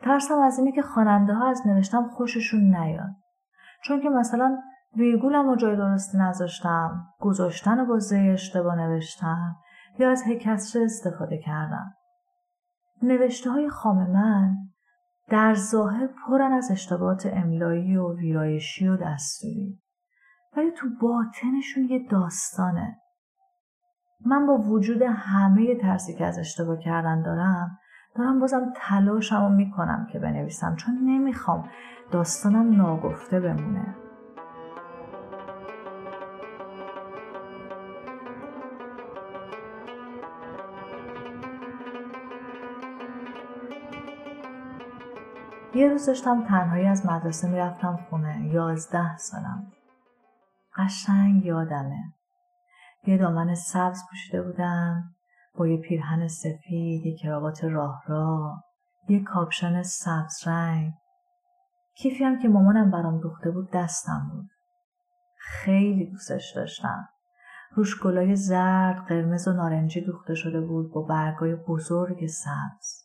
ترسم 0.00 0.38
از 0.38 0.58
اینه 0.58 0.72
که 0.72 0.82
خواننده 0.82 1.34
ها 1.34 1.48
از 1.48 1.66
نوشتم 1.66 2.08
خوششون 2.08 2.76
نیاد. 2.76 3.16
چون 3.84 4.00
که 4.00 4.08
مثلا 4.08 4.58
ویرگولم 4.96 5.48
و 5.48 5.56
جای 5.56 5.76
درستی 5.76 6.18
نذاشتم، 6.18 7.06
گذاشتن 7.20 7.80
و 7.80 7.86
با 7.86 7.98
زی 7.98 8.28
اشتباه 8.30 8.76
نوشتم. 8.76 9.56
یا 9.98 10.10
از 10.10 10.22
هکسره 10.26 10.84
استفاده 10.84 11.38
کردم. 11.38 11.94
نوشته 13.02 13.50
های 13.50 13.68
خام 13.68 14.10
من 14.10 14.56
در 15.28 15.54
ظاهر 15.54 16.06
پرن 16.06 16.52
از 16.52 16.70
اشتباهات 16.70 17.26
املایی 17.32 17.96
و 17.96 18.16
ویرایشی 18.16 18.88
و 18.88 18.96
دستوری. 18.96 19.80
ولی 20.56 20.70
تو 20.70 20.86
باطنشون 21.00 21.84
یه 21.84 22.08
داستانه. 22.10 22.96
من 24.26 24.46
با 24.46 24.58
وجود 24.58 25.02
همه 25.02 25.74
ترسی 25.74 26.14
که 26.14 26.26
از 26.26 26.38
اشتباه 26.38 26.78
کردن 26.78 27.22
دارم 27.22 27.78
دارم 28.16 28.40
بازم 28.40 28.72
تلاشم 28.76 29.42
رو 29.42 29.48
می‌کنم 29.48 30.06
که 30.12 30.18
بنویسم 30.18 30.76
چون 30.76 30.94
نمی‌خوام 30.94 31.68
داستانم 32.12 32.76
ناگفته 32.76 33.40
بمونه. 33.40 34.05
یه 45.74 45.88
روز 45.88 46.06
داشتم 46.06 46.44
تنهایی 46.44 46.86
از 46.86 47.06
مدرسه 47.06 47.48
می‌رفتم 47.48 47.96
خونه 48.10 48.50
یازده 48.52 49.16
سالم. 49.16 49.72
قشنگ 50.76 51.44
یادمه. 51.44 52.14
یه 53.06 53.18
دامن 53.18 53.54
سبز 53.54 53.98
پوشیده 54.10 54.42
بودم 54.42 55.14
با 55.54 55.68
یه 55.68 55.76
پیرهن 55.76 56.28
سفید 56.28 57.06
یه 57.06 57.16
کراوات 57.16 57.64
راه 57.64 58.02
راه 58.06 58.64
یه 59.08 59.22
کاپشن 59.24 59.82
سبز 59.82 60.48
رنگ. 60.48 60.92
کیفی 61.96 62.24
هم 62.24 62.38
که 62.38 62.48
مامانم 62.48 62.90
برام 62.90 63.20
دوخته 63.20 63.50
بود 63.50 63.70
دستم 63.70 64.30
بود. 64.32 64.50
خیلی 65.36 66.10
دوستش 66.10 66.52
داشتم. 66.56 67.08
روش 67.72 68.02
گلای 68.02 68.36
زرد 68.36 69.06
قرمز 69.08 69.48
و 69.48 69.52
نارنجی 69.52 70.00
دوخته 70.00 70.34
شده 70.34 70.60
بود 70.60 70.92
با 70.92 71.02
برگای 71.02 71.54
بزرگ 71.54 72.26
سبز. 72.26 72.95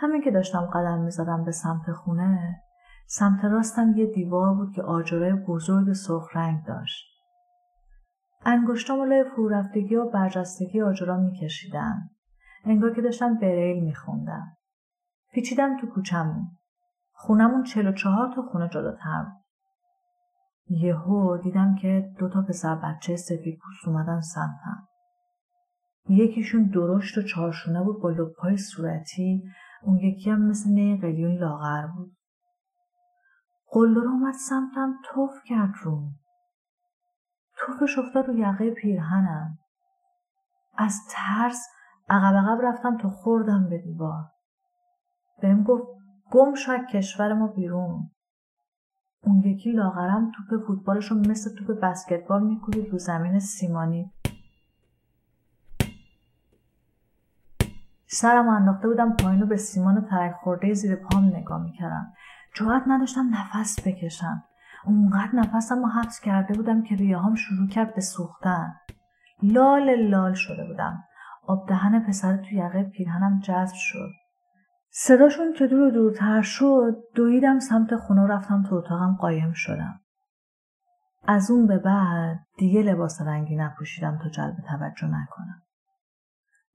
همین 0.00 0.22
که 0.22 0.30
داشتم 0.30 0.66
قدم 0.66 0.98
می‌زدم 0.98 1.44
به 1.44 1.52
سمت 1.52 1.92
خونه 1.92 2.62
سمت 3.06 3.44
راستم 3.44 3.92
یه 3.96 4.06
دیوار 4.06 4.54
بود 4.54 4.72
که 4.72 4.82
آجرای 4.82 5.32
بزرگ 5.32 5.92
سرخ 5.92 6.36
رنگ 6.36 6.64
داشت. 6.66 7.04
انگشتام 8.44 9.08
لای 9.08 9.24
فرورفتگی 9.24 9.94
و 9.94 10.10
برجستگی 10.10 10.82
آجرا 10.82 11.16
میکشیدم. 11.16 12.10
انگار 12.64 12.94
که 12.94 13.02
داشتم 13.02 13.34
بریل 13.34 13.84
میخوندم. 13.84 14.56
پیچیدم 15.32 15.80
تو 15.80 15.86
کوچمون 15.86 16.46
خونمون 17.12 17.62
چل 17.62 17.86
و 17.86 17.92
چهار 17.92 18.32
تا 18.34 18.42
خونه 18.42 18.68
جلوتر 18.68 19.22
بود. 19.24 19.44
یهو 20.70 21.36
دیدم 21.36 21.74
که 21.74 22.10
دوتا 22.18 22.42
پسر 22.42 22.74
بچه 22.74 23.16
سفید 23.16 23.58
پوست 23.58 23.88
اومدن 23.88 24.20
سمتم. 24.20 24.88
یکیشون 26.08 26.62
درشت 26.62 27.18
و 27.18 27.22
چارشونه 27.22 27.84
بود 27.84 28.02
با 28.02 28.10
لپای 28.10 28.56
صورتی 28.56 29.42
اون 29.82 29.98
یکی 29.98 30.30
هم 30.30 30.42
مثل 30.42 30.70
نی 30.70 31.00
قلیون 31.00 31.36
لاغر 31.36 31.86
بود. 31.86 32.16
قلدر 33.70 34.06
اومد 34.08 34.34
سمتم 34.34 34.94
توف 35.04 35.42
کرد 35.44 35.74
رو. 35.82 36.08
توفش 37.56 37.98
افتاد 37.98 38.26
رو 38.26 38.38
یقه 38.38 38.70
پیرهنم. 38.70 39.58
از 40.76 41.00
ترس 41.10 41.68
عقب 42.08 42.36
عقب 42.36 42.62
رفتم 42.62 42.98
تا 42.98 43.10
خوردم 43.10 43.68
به 43.70 43.78
دیوار. 43.78 44.24
بهم 45.42 45.62
گفت 45.62 45.86
گم 46.30 46.54
شو 46.54 46.78
کشور 46.78 47.32
ما 47.32 47.46
بیرون. 47.46 48.10
اون 49.22 49.42
یکی 49.44 49.72
لاغرم 49.72 50.30
توپ 50.30 50.66
فوتبالش 50.66 51.10
رو 51.10 51.18
مثل 51.18 51.50
توپ 51.58 51.80
بسکتبال 51.80 52.42
میکوبید 52.42 52.88
رو 52.90 52.98
زمین 52.98 53.38
سیمانی 53.38 54.12
سرم 58.10 58.48
انداخته 58.48 58.88
بودم 58.88 59.16
پایین 59.16 59.40
رو 59.40 59.46
به 59.46 59.56
سیمان 59.56 60.06
ترک 60.10 60.34
خورده 60.42 60.74
زیر 60.74 60.96
پام 60.96 61.24
نگاه 61.24 61.62
می‌کردم. 61.62 62.12
جوعت 62.54 62.82
نداشتم 62.86 63.30
نفس 63.34 63.86
بکشم. 63.86 64.44
اونقدر 64.86 65.34
نفسم 65.34 65.78
رو 65.82 65.88
حبس 65.88 66.20
کرده 66.20 66.54
بودم 66.54 66.82
که 66.82 66.96
ریاهام 66.96 67.34
شروع 67.34 67.68
کرد 67.68 67.94
به 67.94 68.00
سوختن. 68.00 68.74
لال 69.42 69.94
لال 69.94 70.34
شده 70.34 70.66
بودم. 70.66 71.04
آب 71.46 71.68
دهن 71.68 72.00
پسر 72.00 72.36
تو 72.36 72.54
یقه 72.54 72.82
پیرهنم 72.82 73.40
جذب 73.40 73.74
شد. 73.74 74.10
صداشون 74.90 75.52
که 75.52 75.66
دور 75.66 75.80
و 75.80 75.90
دورتر 75.90 76.42
شد 76.42 76.96
دویدم 77.14 77.58
سمت 77.58 77.96
خونه 77.96 78.26
رفتم 78.26 78.62
تو 78.62 78.74
اتاقم 78.74 79.16
قایم 79.20 79.52
شدم. 79.52 80.00
از 81.26 81.50
اون 81.50 81.66
به 81.66 81.78
بعد 81.78 82.38
دیگه 82.58 82.82
لباس 82.82 83.22
رنگی 83.22 83.56
نپوشیدم 83.56 84.18
تا 84.22 84.28
جلب 84.28 84.56
توجه 84.68 85.06
نکنم. 85.06 85.62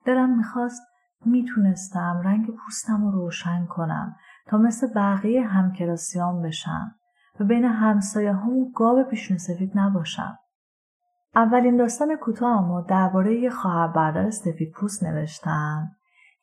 دلم 0.06 0.38
می‌خواست 0.38 0.82
می‌تونستم 1.26 2.22
رنگ 2.26 2.48
پوستم 2.48 3.04
رو 3.04 3.12
روشن 3.12 3.66
کنم 3.66 4.16
تا 4.48 4.58
مثل 4.58 4.94
بقیه 4.96 5.48
همکلاسیام 5.48 6.42
بشم 6.42 6.96
و 7.40 7.44
بین 7.44 7.66
همسایه 7.66 8.34
هم 8.34 8.72
گاب 8.76 9.04
پیشون 9.04 9.38
سفید 9.38 9.72
نباشم. 9.76 10.40
اولین 11.36 11.78
داستان 11.78 12.16
کوتاهم 12.16 12.72
رو 12.72 12.86
درباره 12.88 13.36
یه 13.36 13.50
خواهر 13.50 13.88
برادر 13.88 14.30
سفید 14.30 14.72
پوست 14.72 15.04
نوشتم 15.04 15.92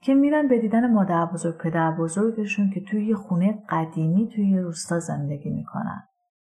که 0.02 0.14
میرن 0.14 0.48
به 0.48 0.58
دیدن 0.58 0.92
مادر 0.92 1.26
بزرگ 1.26 1.58
پدر 1.58 1.90
بزرگشون 1.90 2.70
که 2.70 2.80
توی 2.80 3.06
یه 3.06 3.14
خونه 3.14 3.62
قدیمی 3.68 4.28
توی 4.28 4.50
یه 4.50 4.60
روستا 4.60 4.98
زندگی 4.98 5.50
می‌کنن. 5.50 6.02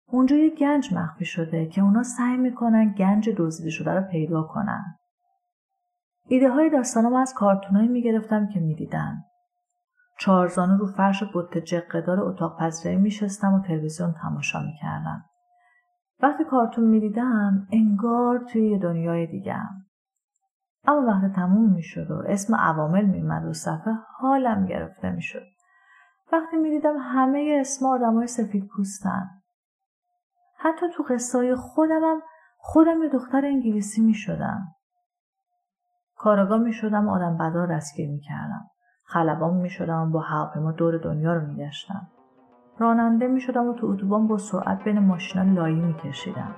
اونجا 0.06 0.36
یه 0.36 0.50
گنج 0.50 0.94
مخفی 0.94 1.24
شده 1.24 1.66
که 1.66 1.82
اونا 1.82 2.02
سعی 2.02 2.36
می‌کنن 2.36 2.94
گنج 2.98 3.30
دزدیده 3.36 3.70
شده 3.70 3.94
رو 3.94 4.02
پیدا 4.02 4.42
کنن. 4.42 4.98
ایده 6.26 6.50
های 6.50 6.70
داستانم 6.70 7.14
از 7.14 7.34
کارتونایی 7.34 7.88
می‌گرفتم 7.88 8.46
که 8.46 8.60
می‌دیدم. 8.60 9.24
چهارزانو 10.18 10.78
رو 10.78 10.86
فرش 10.86 11.22
بوت 11.32 11.58
جقهدار 11.58 12.20
اتاق 12.20 12.58
پذیرایی 12.58 12.98
میشستم 12.98 13.54
و 13.54 13.60
تلویزیون 13.60 14.14
تماشا 14.22 14.60
می‌کردم. 14.60 15.24
وقتی 16.20 16.44
کارتون 16.44 16.84
می‌دیدم 16.84 17.68
انگار 17.72 18.38
توی 18.38 18.70
یه 18.70 18.78
دنیای 18.78 19.26
دیگم. 19.26 19.68
اما 20.86 21.06
وقتی 21.06 21.28
تموم 21.28 21.72
می‌شد 21.72 22.10
و 22.10 22.22
اسم 22.26 22.54
عوامل 22.54 23.04
میمد 23.04 23.44
و 23.44 23.52
صفحه 23.52 23.92
حالم 24.18 24.66
گرفته 24.66 25.10
می‌شد. 25.10 25.46
وقتی 26.32 26.56
می‌دیدم 26.56 26.96
همه 26.98 27.58
اسم 27.60 27.86
آدمای 27.86 28.26
سفید 28.26 28.68
پوستن. 28.76 29.30
حتی 30.58 30.86
تو 30.94 31.02
قصای 31.02 31.54
خودمم 31.54 32.22
خودم 32.58 33.02
یه 33.02 33.08
دختر 33.08 33.44
انگلیسی 33.44 34.00
می‌شدم. 34.00 34.74
کارگاه 36.22 36.58
می 36.58 36.72
شدم 36.72 37.08
آدم 37.08 37.36
بدا 37.36 37.66
دستگیر 37.66 38.10
می 38.10 38.20
کردم. 38.20 38.70
خلبان 39.04 39.54
می 39.54 39.70
شدم 39.70 40.12
با 40.12 40.20
هواپیما 40.20 40.72
دور 40.72 40.98
دنیا 40.98 41.34
رو 41.34 41.46
می 41.46 41.56
گشتم. 41.56 42.08
راننده 42.78 43.26
می 43.26 43.40
شدم 43.40 43.66
و 43.68 43.74
تو 43.74 43.86
اتوبان 43.86 44.26
با 44.26 44.38
سرعت 44.38 44.84
بین 44.84 44.98
ماشینا 44.98 45.52
لایی 45.52 45.80
می 45.80 45.94
کشیدم. 45.94 46.54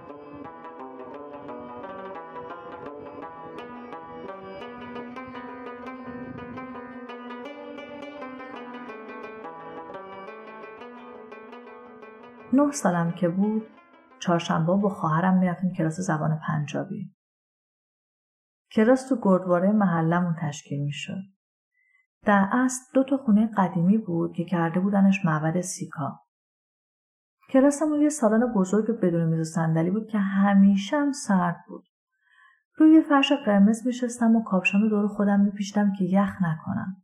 نه 12.53 12.71
سالم 12.71 13.13
که 13.13 13.29
بود 13.29 13.67
چهارشنبه 14.19 14.77
با 14.77 14.89
خواهرم 14.89 15.39
می‌رفتیم 15.39 15.73
کلاس 15.73 16.01
زبان 16.01 16.41
پنجابی 16.47 17.14
کلاس 18.75 19.09
تو 19.09 19.17
گردواره 19.23 19.73
محلمون 19.73 20.37
تشکیل 20.41 20.83
می‌شد. 20.83 21.23
در 22.25 22.49
اصل 22.53 22.83
دو 22.95 23.05
تا 23.05 23.17
خونه 23.17 23.51
قدیمی 23.57 23.99
بود 23.99 24.33
که 24.33 24.45
کرده 24.45 24.81
بودنش 24.81 25.25
معبد 25.25 25.61
سیکا. 25.61 26.21
کلاسمون 27.51 28.01
یه 28.01 28.09
سالن 28.09 28.53
بزرگ 28.53 29.01
بدون 29.01 29.25
میز 29.25 29.41
و 29.41 29.45
صندلی 29.45 29.91
بود 29.91 30.09
که 30.09 30.19
همیشه 30.19 30.97
هم 30.97 31.13
سرد 31.13 31.57
بود. 31.69 31.85
روی 32.77 33.01
فرش 33.01 33.33
قرمز 33.33 33.87
میشستم 33.87 34.37
و 34.37 34.43
کاپشن 34.43 34.89
دور 34.89 35.09
خودم 35.09 35.41
میپیچیدم 35.41 35.93
که 35.99 36.05
یخ 36.05 36.37
نکنم. 36.43 37.03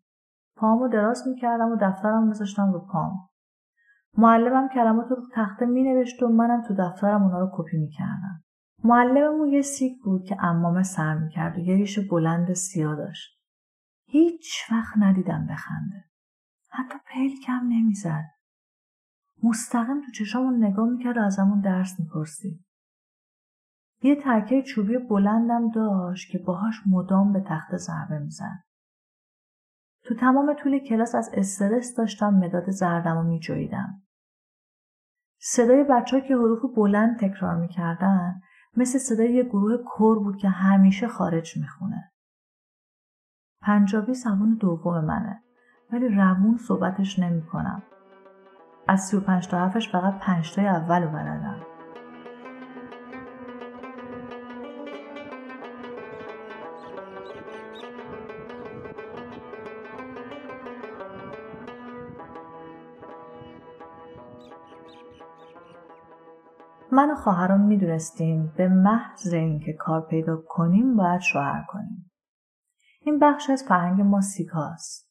پامو 0.56 0.88
دراز 0.88 1.28
می‌کردم 1.28 1.72
و 1.72 1.76
دفترم 1.80 2.28
میذاشتم 2.28 2.72
رو 2.72 2.86
پام. 2.92 3.28
معلمم 4.18 4.68
کلمات 4.68 5.10
رو 5.10 5.16
تخته 5.34 5.66
مینوشت 5.66 6.22
و 6.22 6.28
منم 6.28 6.62
تو 6.62 6.74
دفترم 6.74 7.22
اونا 7.22 7.40
رو 7.40 7.50
کپی 7.52 7.78
می‌کردم. 7.78 8.42
معلممون 8.84 9.48
یه 9.48 9.62
سیک 9.62 10.02
بود 10.02 10.24
که 10.24 10.44
امامه 10.44 10.82
سر 10.82 11.14
می‌کرد 11.14 11.58
و 11.58 11.60
یه 11.60 11.76
ریش 11.76 11.98
بلند 11.98 12.52
سیاه 12.52 12.96
داشت. 12.96 13.40
هیچ 14.06 14.72
وقت 14.72 14.98
ندیدم 14.98 15.46
بخنده. 15.46 16.04
حتی 16.70 16.98
پلکم 17.06 17.66
نمی‌زد. 17.68 18.24
مستقیم 19.42 20.00
تو 20.00 20.10
چشامون 20.12 20.64
نگاه 20.64 20.88
می‌کرد 20.88 21.16
و 21.16 21.20
ازمون 21.20 21.60
درس 21.60 22.00
می‌پرسید. 22.00 22.64
یه 24.02 24.16
ترکه 24.16 24.62
چوبی 24.62 24.98
بلندم 24.98 25.70
داشت 25.70 26.30
که 26.30 26.38
باهاش 26.38 26.74
مدام 26.86 27.32
به 27.32 27.40
تخت 27.40 27.76
ضربه 27.76 28.18
می‌زد. 28.18 28.64
تو 30.02 30.14
تمام 30.14 30.54
طول 30.54 30.78
کلاس 30.78 31.14
از 31.14 31.30
استرس 31.34 31.94
داشتم 31.96 32.34
مداد 32.34 32.70
زردم 32.70 33.16
و 33.16 33.22
میجویدم. 33.22 34.02
صدای 35.38 35.84
بچه 35.84 36.20
که 36.20 36.34
حروف 36.34 36.74
بلند 36.76 37.18
تکرار 37.18 37.56
می‌کردن 37.56 38.40
مثل 38.76 38.98
صدای 38.98 39.34
یه 39.34 39.42
گروه 39.42 39.76
کور 39.76 40.18
بود 40.18 40.36
که 40.36 40.48
همیشه 40.48 41.08
خارج 41.08 41.56
می‌خونه. 41.56 42.12
پنجابی 43.62 44.14
زبان 44.14 44.54
دوم 44.54 45.04
منه 45.04 45.42
ولی 45.92 46.08
روون 46.08 46.56
صحبتش 46.56 47.18
نمی 47.18 47.42
کنم. 47.42 47.82
از 48.88 49.00
سی 49.00 49.16
و 49.16 49.20
پنج 49.20 49.48
تا 49.48 49.58
حرفش 49.58 49.88
فقط 49.92 50.18
پنج 50.20 50.54
تای 50.54 50.66
اول 50.66 51.02
رو. 51.02 51.69
من 66.92 67.10
و 67.10 67.14
خواهرم 67.14 67.60
می‌دونستیم 67.60 68.52
به 68.56 68.68
محض 68.68 69.34
اینکه 69.34 69.72
کار 69.72 70.06
پیدا 70.06 70.42
کنیم 70.48 70.96
باید 70.96 71.20
شوهر 71.20 71.64
کنیم. 71.68 72.12
این 73.00 73.18
بخش 73.18 73.50
از 73.50 73.64
فرهنگ 73.68 74.00
ما 74.00 74.20
سیکاست. 74.20 75.10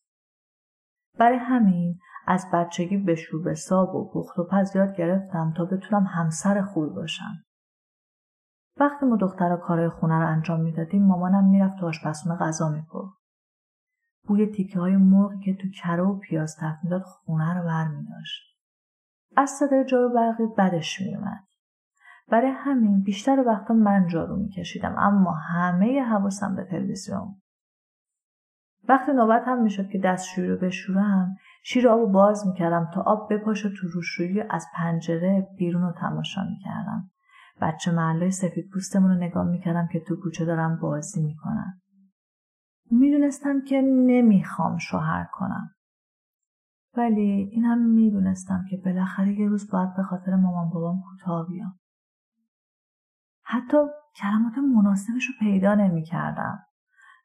برای 1.20 1.38
همین 1.38 2.00
از 2.28 2.46
بچگی 2.54 2.98
به 2.98 3.16
شور 3.16 3.54
ساب 3.54 3.96
و 3.96 4.12
پخت 4.14 4.40
و 4.40 4.44
پز 4.44 4.76
یاد 4.76 4.96
گرفتم 4.96 5.54
تا 5.58 5.66
بتونم 5.66 6.04
همسر 6.04 6.62
خوبی 6.62 6.90
باشم. 6.90 7.44
وقتی 8.78 9.06
ما 9.06 9.16
دخترها 9.16 9.58
کارهای 9.58 9.90
خونه 9.90 10.20
رو 10.20 10.28
انجام 10.28 10.62
می‌دادیم 10.62 11.06
مامانم 11.06 11.50
می‌رفت 11.50 11.80
تو 11.80 11.86
آشپزخونه 11.86 12.36
غذا 12.36 12.70
میپخت. 12.70 13.20
بوی 14.28 14.48
تیکه 14.48 14.80
های 14.80 14.96
مرغی 14.96 15.40
که 15.40 15.62
تو 15.62 15.70
کره 15.70 16.04
و 16.04 16.20
پیاز 16.20 16.58
تف 16.60 16.84
می‌داد 16.84 17.02
خونه 17.02 17.58
رو 17.58 17.64
بر 17.64 17.88
از 19.38 19.50
صدای 19.50 19.86
جارو 19.86 20.14
برقی 20.14 20.44
بدش 20.58 21.02
میومد. 21.02 21.49
برای 22.32 22.52
همین 22.52 23.02
بیشتر 23.02 23.44
وقتا 23.48 23.74
من 23.74 24.08
جارو 24.08 24.36
میکشیدم 24.36 24.96
اما 24.98 25.32
همه 25.32 26.04
حواسم 26.04 26.56
به 26.56 26.64
تلویزیون 26.64 27.36
وقتی 28.90 29.12
نوبت 29.12 29.44
هم 29.48 29.62
می‌شد 29.62 29.90
که 29.90 30.00
دستشویی 30.00 30.48
رو 30.48 30.58
بشورم 30.58 31.36
شیر 31.64 31.90
آب 31.90 32.12
باز 32.12 32.48
می‌کردم 32.48 32.92
تا 32.94 33.02
آب 33.02 33.34
بپاشه 33.34 33.70
تو 33.70 33.88
روشویی 33.88 34.42
از 34.50 34.66
پنجره 34.76 35.48
بیرون 35.58 35.82
رو 35.82 35.92
تماشا 35.92 36.42
می‌کردم. 36.44 37.12
بچه 37.62 37.92
محله 37.92 38.30
سفید 38.30 38.70
پوستمون 38.74 39.12
رو 39.12 39.18
نگاه 39.18 39.48
می‌کردم 39.48 39.88
که 39.88 40.00
تو 40.00 40.16
کوچه 40.16 40.46
دارم 40.46 40.80
بازی 40.80 41.22
می‌کنن 41.24 41.82
می‌دونستم 42.92 43.62
که 43.62 43.82
نمی‌خوام 43.82 44.78
شوهر 44.78 45.28
کنم. 45.32 45.76
ولی 46.98 47.50
اینم 47.52 47.90
می‌دونستم 47.90 48.66
که 48.70 48.78
بالاخره 48.78 49.40
یه 49.40 49.48
روز 49.48 49.72
باید 49.72 49.96
به 49.96 50.04
خاطر 50.04 50.36
مامان 50.36 50.70
بابام 50.70 51.02
کوتاه 51.02 51.48
بیام. 51.48 51.80
حتی 53.52 53.78
کلمات 54.16 54.58
مناسبش 54.58 55.26
رو 55.26 55.34
پیدا 55.40 55.76
نمی 55.76 56.04
کردم. 56.04 56.66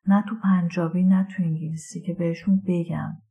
نه 0.07 0.25
تو 0.29 0.37
پنجابی 0.43 1.05
نه 1.05 1.25
تو 1.25 1.43
انگلیسی 1.43 2.01
که 2.01 2.15
بهشون 2.15 2.63
بگم. 2.67 3.23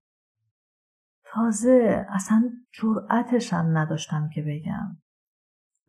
تازه 1.25 2.05
اصلا 2.09 2.49
جرأتشم 2.71 3.69
نداشتم 3.73 4.29
که 4.29 4.41
بگم. 4.41 4.97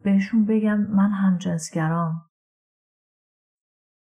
بهشون 0.05 0.45
بگم 0.45 0.81
من 0.81 1.11
هم 1.11 1.38
جنسگرام. 1.38 2.31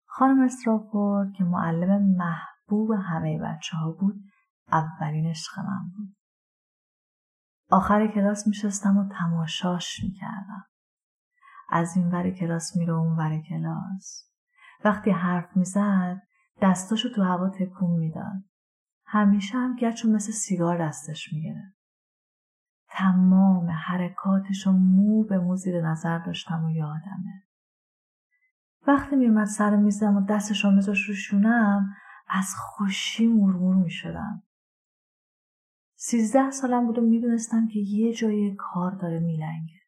خانم 0.06 0.40
استرافورد 0.40 1.32
که 1.32 1.44
معلم 1.44 2.16
محبوب 2.16 2.90
همه 2.90 3.38
بچه 3.38 3.76
ها 3.76 3.92
بود 3.92 4.24
اولین 4.72 5.26
عشق 5.26 5.58
من 5.58 5.90
بود. 5.96 6.16
آخر 7.70 8.06
کلاس 8.06 8.46
میشستم 8.46 8.96
و 8.98 9.08
تماشاش 9.08 10.00
می‌کردم. 10.02 10.69
از 11.70 11.96
این 11.96 12.10
ور 12.10 12.30
کلاس 12.30 12.76
میره 12.76 12.92
اون 12.92 13.16
ور 13.16 13.42
کلاس. 13.48 14.30
وقتی 14.84 15.10
حرف 15.10 15.56
می‌زد 15.56 16.22
دستاشو 16.62 17.08
تو 17.14 17.22
هوا 17.22 17.48
تکون 17.48 17.90
می‌داد. 17.90 18.44
همیشه 19.06 19.58
هم 19.58 19.76
گچو 19.76 20.08
مثل 20.08 20.32
سیگار 20.32 20.88
دستش 20.88 21.32
می‌گیره 21.32 21.74
تمام 22.88 23.70
حرکاتش 23.70 24.66
و 24.66 24.72
مو 24.72 25.24
به 25.24 25.38
مو 25.38 25.56
زیر 25.56 25.80
نظر 25.80 26.18
داشتم 26.18 26.64
و 26.64 26.70
یادمه. 26.70 27.44
وقتی 28.86 29.16
میومد 29.16 29.46
سر 29.46 29.76
میزم 29.76 30.16
و 30.16 30.20
دستش 30.26 30.64
رو 30.64 30.70
میذاش 30.70 31.08
رو 31.08 31.14
شونم 31.14 31.94
از 32.28 32.54
خوشی 32.56 33.26
مورمور 33.26 33.76
می‌شدم. 33.76 34.42
سیزده 35.94 36.50
سالم 36.50 36.86
بود 36.86 36.98
و 36.98 37.02
می‌دونستم 37.02 37.68
که 37.68 37.78
یه 37.78 38.14
جای 38.14 38.54
کار 38.58 38.90
داره 38.90 39.18
میلنگه. 39.18 39.79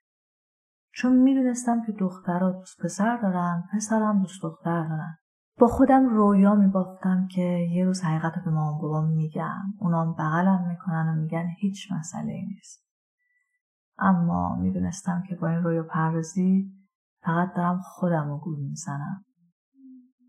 چون 0.95 1.17
می‌دونستم 1.17 1.83
که 1.87 1.93
دخترها 1.93 2.51
دوست 2.51 2.83
پسر 2.83 3.17
دارن 3.17 3.65
پسرم 3.73 4.23
دوست 4.23 4.43
دختر 4.43 4.89
دارن. 4.89 5.19
با 5.59 5.67
خودم 5.67 6.09
رویا 6.09 6.55
میبافتم 6.55 7.29
که 7.31 7.43
یه 7.73 7.85
روز 7.85 8.03
حقیقت 8.03 8.45
به 8.45 8.51
مامان 8.51 8.81
بابام 8.81 9.09
میگم. 9.09 9.63
اونام 9.79 10.13
بغلم 10.13 10.69
می‌کنن 10.69 11.09
و 11.09 11.23
میگن 11.23 11.47
هیچ 11.59 11.93
مسئله 11.93 12.45
نیست. 12.49 12.87
اما 13.99 14.57
می‌دونستم 14.57 15.23
که 15.29 15.35
با 15.35 15.49
این 15.49 15.63
رویا 15.63 15.83
پردازی 15.83 16.73
فقط 17.23 17.55
دارم 17.55 17.81
خودم 17.85 18.29
رو 18.29 18.39
گول 18.39 18.61
می‌زنم. 18.61 19.25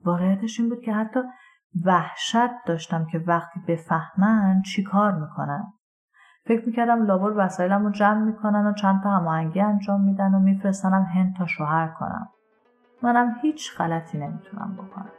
واقعیتش 0.06 0.60
این 0.60 0.70
بود 0.70 0.82
که 0.82 0.94
حتی 0.94 1.20
وحشت 1.86 2.66
داشتم 2.68 3.06
که 3.06 3.20
وقتی 3.20 3.60
بفهمن 3.68 4.62
چی 4.62 4.84
کار 4.84 5.12
می‌کنن. 5.12 5.74
فکر 6.46 6.66
می‌کردم 6.66 7.06
لابر 7.06 7.34
وسایلم 7.38 7.86
رو 7.86 7.92
جمع 7.92 8.24
می‌کنن 8.24 8.66
و 8.66 8.74
چند 8.74 9.04
تا 9.04 9.10
هماهنگی 9.10 9.62
انجام 9.62 10.02
میدن 10.02 10.34
و 10.34 10.40
میفرستنم 10.40 11.04
هند 11.04 11.36
تا 11.38 11.46
شوهر 11.46 11.88
کنم. 12.00 12.30
منم 13.02 13.36
هیچ 13.42 13.78
غلطی 13.78 14.18
نمی‌تونم 14.18 14.74
بکنم. 14.74 15.12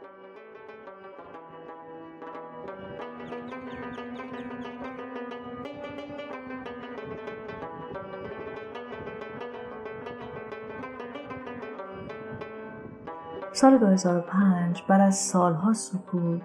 سال 13.51 13.77
2005 13.77 14.83
بعد 14.89 15.01
از 15.01 15.15
سالها 15.15 15.73
سکوت 15.73 16.41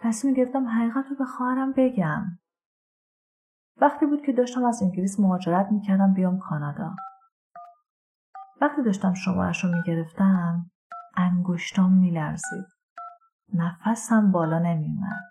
تصمیم 0.00 0.34
گرفتم 0.34 0.68
حقیقت 0.68 1.04
رو 1.10 1.16
به 1.16 1.24
خواهرم 1.24 1.72
بگم. 1.76 2.22
وقتی 3.80 4.06
بود 4.06 4.22
که 4.22 4.32
داشتم 4.32 4.64
از 4.64 4.82
انگلیس 4.82 5.20
مهاجرت 5.20 5.72
می‌کردم 5.72 6.14
بیام 6.14 6.38
کانادا. 6.38 6.96
وقتی 8.60 8.82
داشتم 8.82 9.14
شمارش 9.14 9.64
رو 9.64 9.70
می‌گرفتم 9.70 10.70
انگشتام 11.16 11.92
میلرزید. 11.92 12.66
نفسم 13.54 14.32
بالا 14.32 14.58
نمیومد 14.58 15.30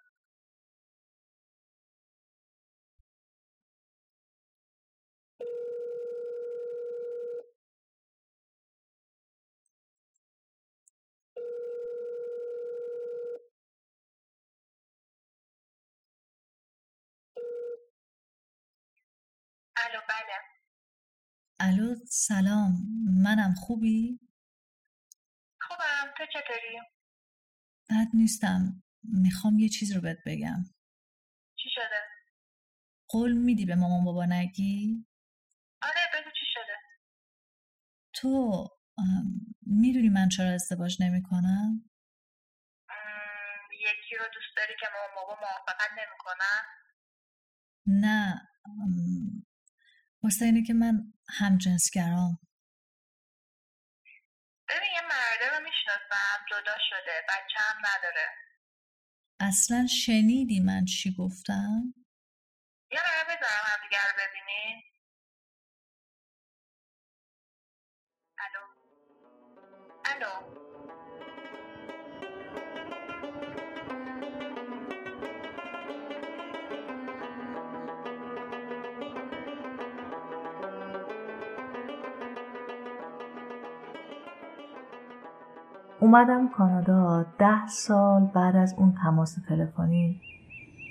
الو 19.85 20.01
بله 20.09 20.37
الو 21.59 21.95
سلام 22.11 22.71
منم 23.23 23.53
خوبی؟ 23.53 24.19
خوبم 25.61 26.13
تو 26.17 26.25
چطوری؟ 26.33 26.79
بد 27.89 28.07
نیستم 28.13 28.83
می‌خوام 29.03 29.59
یه 29.59 29.69
چیز 29.69 29.95
رو 29.95 30.01
بهت 30.01 30.17
بگم 30.25 30.63
چی 31.55 31.69
شده؟ 31.75 32.01
قول 33.09 33.33
میدی 33.33 33.65
به 33.65 33.75
مامان 33.75 34.05
بابا 34.05 34.25
نگی؟ 34.25 35.05
آره 35.81 36.01
بگو 36.13 36.29
چی 36.29 36.45
شده؟ 36.53 36.75
تو 38.13 38.63
می‌دونی 39.65 40.09
من 40.09 40.29
چرا 40.29 40.53
ازدواج 40.53 40.97
نمی 41.01 41.23
کنم؟ 41.23 41.89
یکی 43.71 44.15
رو 44.15 44.25
دوست 44.33 44.57
داری 44.57 44.73
که 44.79 44.85
مامان 44.93 45.15
بابا 45.15 45.41
موافقت 45.41 45.91
نمی‌کنن؟ 45.91 46.61
نه 47.87 48.41
واسه 50.23 50.45
اینه 50.45 50.63
که 50.63 50.73
من 50.73 51.13
همجنسگرام 51.39 52.39
ببین 54.69 54.89
یه 54.95 55.01
مرده 55.01 55.49
جدا 56.49 56.77
شده 56.89 57.25
بچه 57.29 57.59
هم 57.59 57.77
نداره. 57.79 58.27
اصلا 59.39 59.87
شنیدی 59.87 60.59
من 60.59 60.85
چی 60.85 61.15
گفتم؟ 61.19 61.93
یه 62.91 62.99
قرار 62.99 63.23
بذارم 63.23 63.65
هم 63.65 63.89
دیگر 63.89 63.99
رو 64.07 64.13
ببینین 64.19 64.83
الو. 68.39 68.63
الو. 70.05 70.68
اومدم 86.01 86.49
کانادا 86.49 87.25
ده 87.39 87.67
سال 87.67 88.25
بعد 88.25 88.55
از 88.55 88.73
اون 88.77 88.93
تماس 89.03 89.35
تلفنی. 89.47 90.21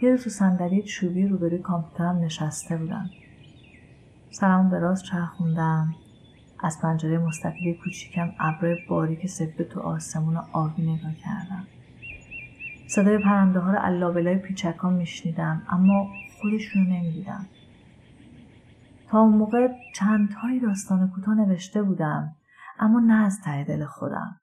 یه 0.02 0.10
روز 0.10 0.24
تو 0.24 0.30
صندلی 0.30 0.82
چوبی 0.82 1.26
روبروی 1.26 1.58
کامپیوترم 1.58 2.18
نشسته 2.18 2.76
بودم. 2.76 3.10
سرمو 4.30 4.70
به 4.70 4.78
راست 4.78 5.04
چرخوندم. 5.04 5.94
از 6.60 6.78
پنجره 6.82 7.18
مستطیل 7.18 7.76
کوچیکم 7.84 8.30
ابر 8.38 8.76
باریک 8.88 9.26
سفید 9.26 9.68
تو 9.68 9.80
آسمون 9.80 10.36
آبی 10.52 10.82
نگاه 10.82 11.14
کردم. 11.14 11.66
صدای 12.88 13.18
پرنده 13.18 13.58
ها 13.58 13.72
رو 13.72 13.78
علابلای 13.78 14.36
پیچکان 14.36 14.92
میشنیدم 14.92 15.62
اما 15.68 16.06
خودشون 16.40 16.82
نمی‌دیدم. 16.82 17.46
تا 19.08 19.20
اون 19.20 19.34
موقع 19.34 19.68
چند 19.94 20.28
تایی 20.30 20.60
داستان 20.60 21.10
کوتاه 21.10 21.34
نوشته 21.34 21.82
بودم 21.82 22.34
اما 22.78 23.00
نه 23.00 23.24
از 23.24 23.40
ته 23.44 23.64
دل 23.64 23.84
خودم. 23.84 24.40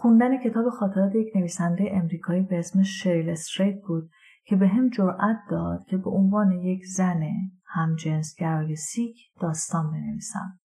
خوندن 0.00 0.42
کتاب 0.42 0.70
خاطرات 0.70 1.14
یک 1.14 1.36
نویسنده 1.36 1.90
امریکایی 1.92 2.42
به 2.42 2.58
اسم 2.58 2.82
شریل 2.82 3.30
استریت 3.30 3.82
بود 3.86 4.10
که 4.44 4.56
به 4.56 4.68
هم 4.68 4.88
جرأت 4.88 5.36
داد 5.50 5.84
که 5.86 5.96
به 5.96 6.10
عنوان 6.10 6.52
یک 6.52 6.84
زن 6.86 7.22
همجنسگرای 7.66 8.76
سیک 8.76 9.16
داستان 9.40 9.90
بنویسم. 9.90 10.60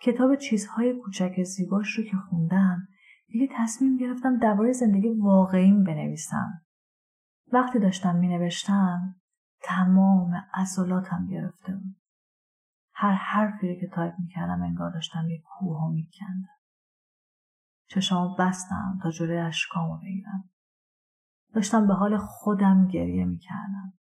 کتاب 0.00 0.36
چیزهای 0.36 0.94
کوچک 0.94 1.42
زیباش 1.42 1.94
رو 1.94 2.04
که 2.04 2.16
خوندم 2.16 2.88
دیگه 3.28 3.48
تصمیم 3.56 3.96
گرفتم 3.96 4.38
درباره 4.38 4.72
زندگی 4.72 5.08
واقعیم 5.08 5.84
بنویسم. 5.84 6.62
وقتی 7.52 7.78
داشتم 7.78 8.16
می 8.16 8.28
نوشتم 8.28 9.14
تمام 9.62 10.34
عضلاتم 10.54 11.26
گرفته 11.26 11.72
بود. 11.72 11.96
هر 12.94 13.12
حرفی 13.12 13.80
که 13.80 13.86
تایپ 13.86 14.14
می 14.18 14.28
کردم 14.28 14.62
انگار 14.62 14.90
داشتم 14.90 15.30
یک 15.30 15.42
کوه 15.42 15.92
می 15.92 16.08
کندم. 16.18 16.59
چشام 17.90 18.36
بستم 18.38 18.98
تا 19.02 19.10
جلوی 19.10 19.38
اشکامو 19.38 19.98
بگیرم. 19.98 20.50
داشتم 21.54 21.86
به 21.86 21.94
حال 21.94 22.16
خودم 22.16 22.86
گریه 22.86 23.24
می‌کردم. 23.24 23.92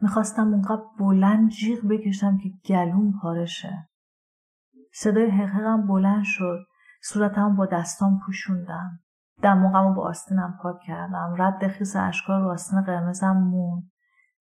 می‌خواستم 0.00 0.48
اونقدر 0.52 0.82
بلند 0.98 1.48
جیغ 1.48 1.86
بکشم 1.88 2.38
که 2.38 2.48
گلوم 2.64 3.12
پاره 3.22 3.50
شه. 3.50 3.88
صدای 4.94 5.30
هق‌هقم 5.30 5.86
بلند 5.86 6.24
شد. 6.24 6.58
صورتم 7.02 7.56
با 7.56 7.66
دستام 7.66 8.20
پوشوندم. 8.26 9.00
دماغم 9.42 9.94
با 9.94 10.08
آستینم 10.08 10.58
پاک 10.62 10.76
کردم. 10.86 11.34
رد 11.38 11.68
خیس 11.68 11.96
اشکام 11.96 12.40
رو 12.40 12.50
آستین 12.50 12.82
قرمزم 12.82 13.36
موند 13.36 13.90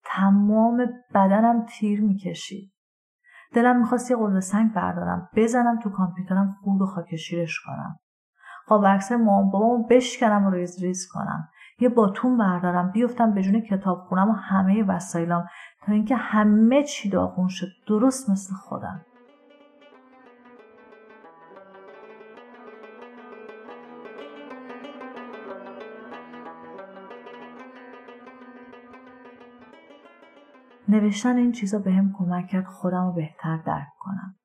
تمام 0.06 0.86
بدنم 1.14 1.66
تیر 1.66 2.02
می‌کشید. 2.02 2.74
دلم 3.54 3.80
می‌خواست 3.80 4.12
یه 4.12 4.18
قلب 4.18 4.40
سنگ 4.40 4.74
بردارم. 4.74 5.30
بزنم 5.36 5.80
تو 5.80 5.90
کامپیوترم 5.90 6.58
خود 6.64 6.82
و 6.82 6.86
خاکشیرش 6.86 7.60
کنم. 7.66 8.00
قاب 8.68 8.86
عکس 8.86 9.12
مام 9.12 9.52
بابامو 9.52 9.84
بشکنم 9.84 10.46
و 10.46 10.50
ریز 10.50 10.84
ریز 10.84 11.08
کنم. 11.14 11.50
یه 11.80 11.90
باتون 11.90 12.38
بردارم 12.38 12.92
بیفتم 12.92 13.34
به 13.34 13.42
جون 13.42 13.62
کتاب 13.62 13.98
خونم 13.98 14.30
و 14.30 14.34
همه 14.34 14.84
وسایلم 14.84 15.48
تا 15.86 15.92
اینکه 15.92 16.16
همه 16.16 16.84
چی 16.84 17.10
داغون 17.10 17.48
شد 17.48 17.68
درست 17.88 18.30
مثل 18.30 18.54
خودم. 18.54 19.06
نوشتن 30.88 31.36
این 31.36 31.52
چیزا 31.52 31.80
به 31.80 31.92
هم 31.92 32.14
کمک 32.18 32.48
کرد 32.48 32.66
خودم 32.66 33.06
رو 33.06 33.14
بهتر 33.14 33.58
درک 33.58 33.88
کنم. 34.00 34.36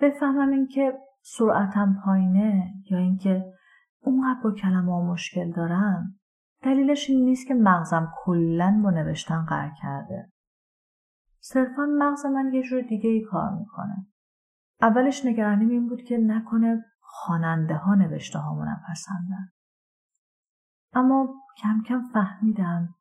بفهمم 0.00 0.50
اینکه 0.50 0.92
سرعتم 1.20 2.00
پایینه 2.04 2.74
یا 2.90 2.98
اینکه 2.98 3.52
اونقدر 4.00 4.40
با 4.44 4.52
کلمه 4.52 4.92
ها 4.92 5.12
مشکل 5.12 5.52
دارم؟ 5.52 6.18
دلیلش 6.62 7.10
این 7.10 7.24
نیست 7.24 7.46
که 7.46 7.54
مغزم 7.54 8.12
کلا 8.24 8.80
با 8.84 8.90
نوشتن 8.90 9.44
قرار 9.44 9.72
کرده. 9.82 10.32
صرفا 11.40 11.86
مغز 11.98 12.26
من 12.26 12.50
یه 12.54 12.62
جور 12.62 12.80
دیگه 12.80 13.10
ای 13.10 13.24
کار 13.30 13.54
می‌کنه. 13.54 14.06
اولش 14.80 15.26
نگرانیم 15.26 15.68
این 15.68 15.88
بود 15.88 16.02
که 16.02 16.18
نکنه 16.18 16.84
خواننده 17.00 17.74
ها 17.74 17.94
نوشته 17.94 18.38
هامونم 18.38 18.82
پسندن 18.90 19.48
اما 20.92 21.34
کم 21.62 21.82
کم 21.86 22.08
فهمیدم 22.12 22.94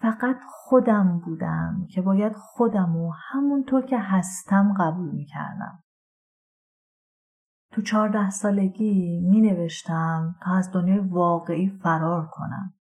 فقط 0.00 0.36
خودم 0.46 1.20
بودم 1.24 1.86
که 1.90 2.02
باید 2.02 2.32
خودم 2.36 2.96
و 2.96 3.12
همونطور 3.30 3.86
که 3.86 3.98
هستم 3.98 4.74
قبول 4.78 5.10
می‌کردم. 5.10 5.82
تو 7.72 7.82
چهارده 7.82 8.30
سالگی 8.30 9.20
می 9.20 9.40
نوشتم 9.40 10.36
تا 10.42 10.56
از 10.56 10.72
دنیای 10.72 10.98
واقعی 10.98 11.68
فرار 11.68 12.26
کنم. 12.26 12.74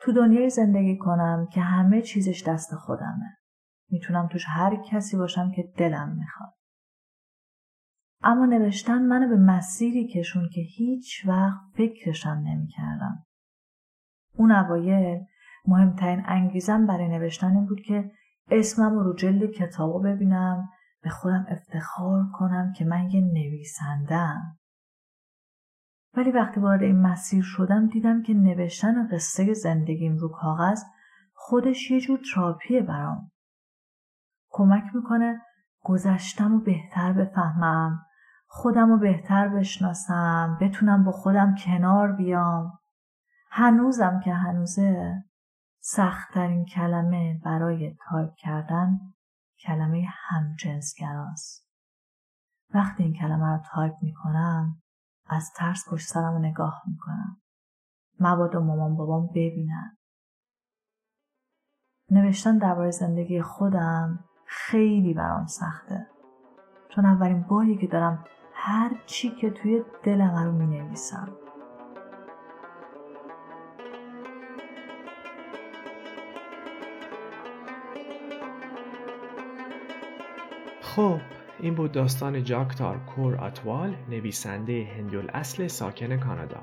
تو 0.00 0.12
دنیای 0.12 0.50
زندگی 0.50 0.98
کنم 0.98 1.48
که 1.52 1.60
همه 1.60 2.02
چیزش 2.02 2.42
دست 2.46 2.74
خودمه. 2.74 3.38
می‌تونم 3.90 4.28
توش 4.28 4.44
هر 4.48 4.76
کسی 4.76 5.16
باشم 5.16 5.52
که 5.52 5.72
دلم 5.76 6.16
می‌خواد. 6.18 6.54
اما 8.22 8.46
نوشتن 8.46 9.02
منو 9.02 9.28
به 9.28 9.36
مسیری 9.36 10.08
کشون 10.08 10.48
که 10.48 10.60
هیچ 10.60 11.26
وقت 11.26 11.60
فکرشم 11.74 12.42
نمی‌کردم. 12.44 13.26
اون 14.34 14.52
اوایل 14.52 15.24
مهمترین 15.66 16.22
انگیزم 16.26 16.86
برای 16.86 17.08
نوشتن 17.08 17.56
این 17.56 17.66
بود 17.66 17.80
که 17.80 18.12
اسمم 18.50 18.98
رو 18.98 19.14
جلد 19.14 19.50
کتابو 19.50 20.00
ببینم 20.00 20.68
به 21.02 21.10
خودم 21.10 21.46
افتخار 21.48 22.24
کنم 22.32 22.72
که 22.72 22.84
من 22.84 23.10
یه 23.10 23.20
نویسندم 23.20 24.58
ولی 26.16 26.30
وقتی 26.30 26.60
وارد 26.60 26.82
این 26.82 27.00
مسیر 27.00 27.42
شدم 27.42 27.86
دیدم 27.86 28.22
که 28.22 28.34
نوشتن 28.34 29.08
قصه 29.08 29.52
زندگیم 29.52 30.16
رو 30.16 30.28
کاغذ 30.28 30.82
خودش 31.34 31.90
یه 31.90 32.00
جور 32.00 32.20
تراپیه 32.34 32.82
برام. 32.82 33.30
کمک 34.50 34.84
می‌کنه 34.94 35.42
گذشتم 35.84 36.52
رو 36.52 36.60
بهتر 36.60 37.12
بفهمم 37.12 38.06
خودم 38.46 38.88
رو 38.88 38.98
بهتر 38.98 39.48
بشناسم 39.48 40.58
بتونم 40.60 41.04
با 41.04 41.12
خودم 41.12 41.54
کنار 41.54 42.12
بیام. 42.12 42.78
هنوزم 43.50 44.20
که 44.24 44.34
هنوزه 44.34 45.24
سختترین 45.80 46.64
کلمه 46.64 47.40
برای 47.44 47.96
تایپ 48.08 48.34
کردن 48.36 49.00
کلمه 49.66 50.06
همجنسگراست. 50.10 51.68
وقتی 52.74 53.02
این 53.02 53.12
کلمه 53.12 53.46
رو 53.46 53.62
تایپ 53.72 53.94
می‌کنم 54.02 54.82
از 55.26 55.52
ترس 55.56 55.88
پشت 55.88 56.08
سرم 56.08 56.32
رو 56.32 56.38
نگاه 56.38 56.82
می‌کنم. 56.86 57.42
مبادا 58.20 58.60
مامان 58.60 58.96
بابام 58.96 59.26
ببینن. 59.26 59.96
نوشتن 62.10 62.58
درباره 62.58 62.90
زندگی 62.90 63.42
خودم 63.42 64.24
خیلی 64.46 65.14
برام 65.14 65.46
سخته. 65.46 66.06
چون 66.88 67.06
اولین 67.06 67.42
باری 67.42 67.78
که 67.78 67.86
دارم 67.86 68.24
هر 68.54 69.02
چی 69.06 69.30
که 69.30 69.50
توی 69.50 69.84
دلم 70.04 70.44
رو 70.44 70.52
می 70.52 70.66
نویسم 70.66 71.41
خب 80.96 81.20
این 81.60 81.74
بود 81.74 81.92
داستان 81.92 82.44
جاکتار 82.44 82.98
کور 82.98 83.36
آتوال 83.36 83.94
نویسنده 84.08 84.88
هندول 84.96 85.30
اصل 85.34 85.66
ساکن 85.66 86.16
کانادا. 86.16 86.60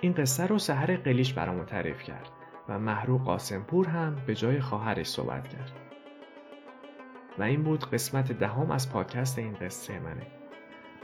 این 0.00 0.12
قصه 0.12 0.46
رو 0.46 0.58
سهر 0.58 0.96
قلیش 0.96 1.32
برامون 1.32 1.66
تعریف 1.66 2.02
کرد 2.02 2.28
و 2.68 2.78
محروق 2.78 3.24
قاسمپور 3.24 3.88
هم 3.88 4.16
به 4.26 4.34
جای 4.34 4.60
خواهرش 4.60 5.06
صحبت 5.06 5.48
کرد. 5.48 5.72
و 7.38 7.42
این 7.42 7.62
بود 7.62 7.90
قسمت 7.90 8.32
دهم 8.32 8.70
از 8.70 8.92
پادکست 8.92 9.38
این 9.38 9.54
قصه 9.54 9.98
منه. 9.98 10.26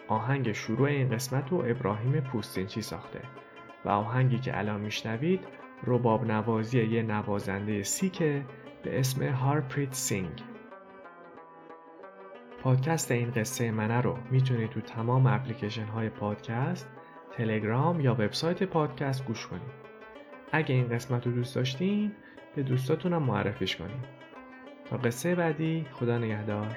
آهنگ 0.08 0.52
شروع 0.52 0.88
این 0.88 1.10
قسمت 1.10 1.50
رو 1.50 1.64
ابراهیم 1.66 2.20
پوستینچی 2.20 2.82
ساخته 2.82 3.20
و 3.84 3.88
آهنگی 3.88 4.38
که 4.38 4.58
الان 4.58 4.80
میشنوید 4.80 5.40
رباب 5.86 6.24
نوازی 6.24 6.82
یه 6.82 7.02
نوازنده 7.02 7.82
سیکه 7.82 8.44
به 8.82 9.00
اسم 9.00 9.28
هارپریت 9.28 9.94
سینگ 9.94 10.51
پادکست 12.62 13.10
این 13.10 13.30
قصه 13.30 13.70
منه 13.70 14.00
رو 14.00 14.18
می‌تونید 14.30 14.70
تو 14.70 14.80
تمام 14.80 15.26
اپلیکیشن 15.26 15.84
های 15.84 16.08
پادکست 16.08 16.88
تلگرام 17.32 18.00
یا 18.00 18.14
وبسایت 18.14 18.62
پادکست 18.62 19.24
گوش 19.24 19.46
کنید. 19.46 19.82
اگه 20.52 20.74
این 20.74 20.88
قسمت 20.88 21.26
رو 21.26 21.32
دوست 21.32 21.54
داشتین 21.54 22.12
به 22.56 22.62
دوستاتونم 22.62 23.22
معرفیش 23.22 23.76
کنید. 23.76 24.04
تا 24.90 24.96
قصه 24.96 25.34
بعدی 25.34 25.86
خدا 25.92 26.18
نگهدار. 26.18 26.76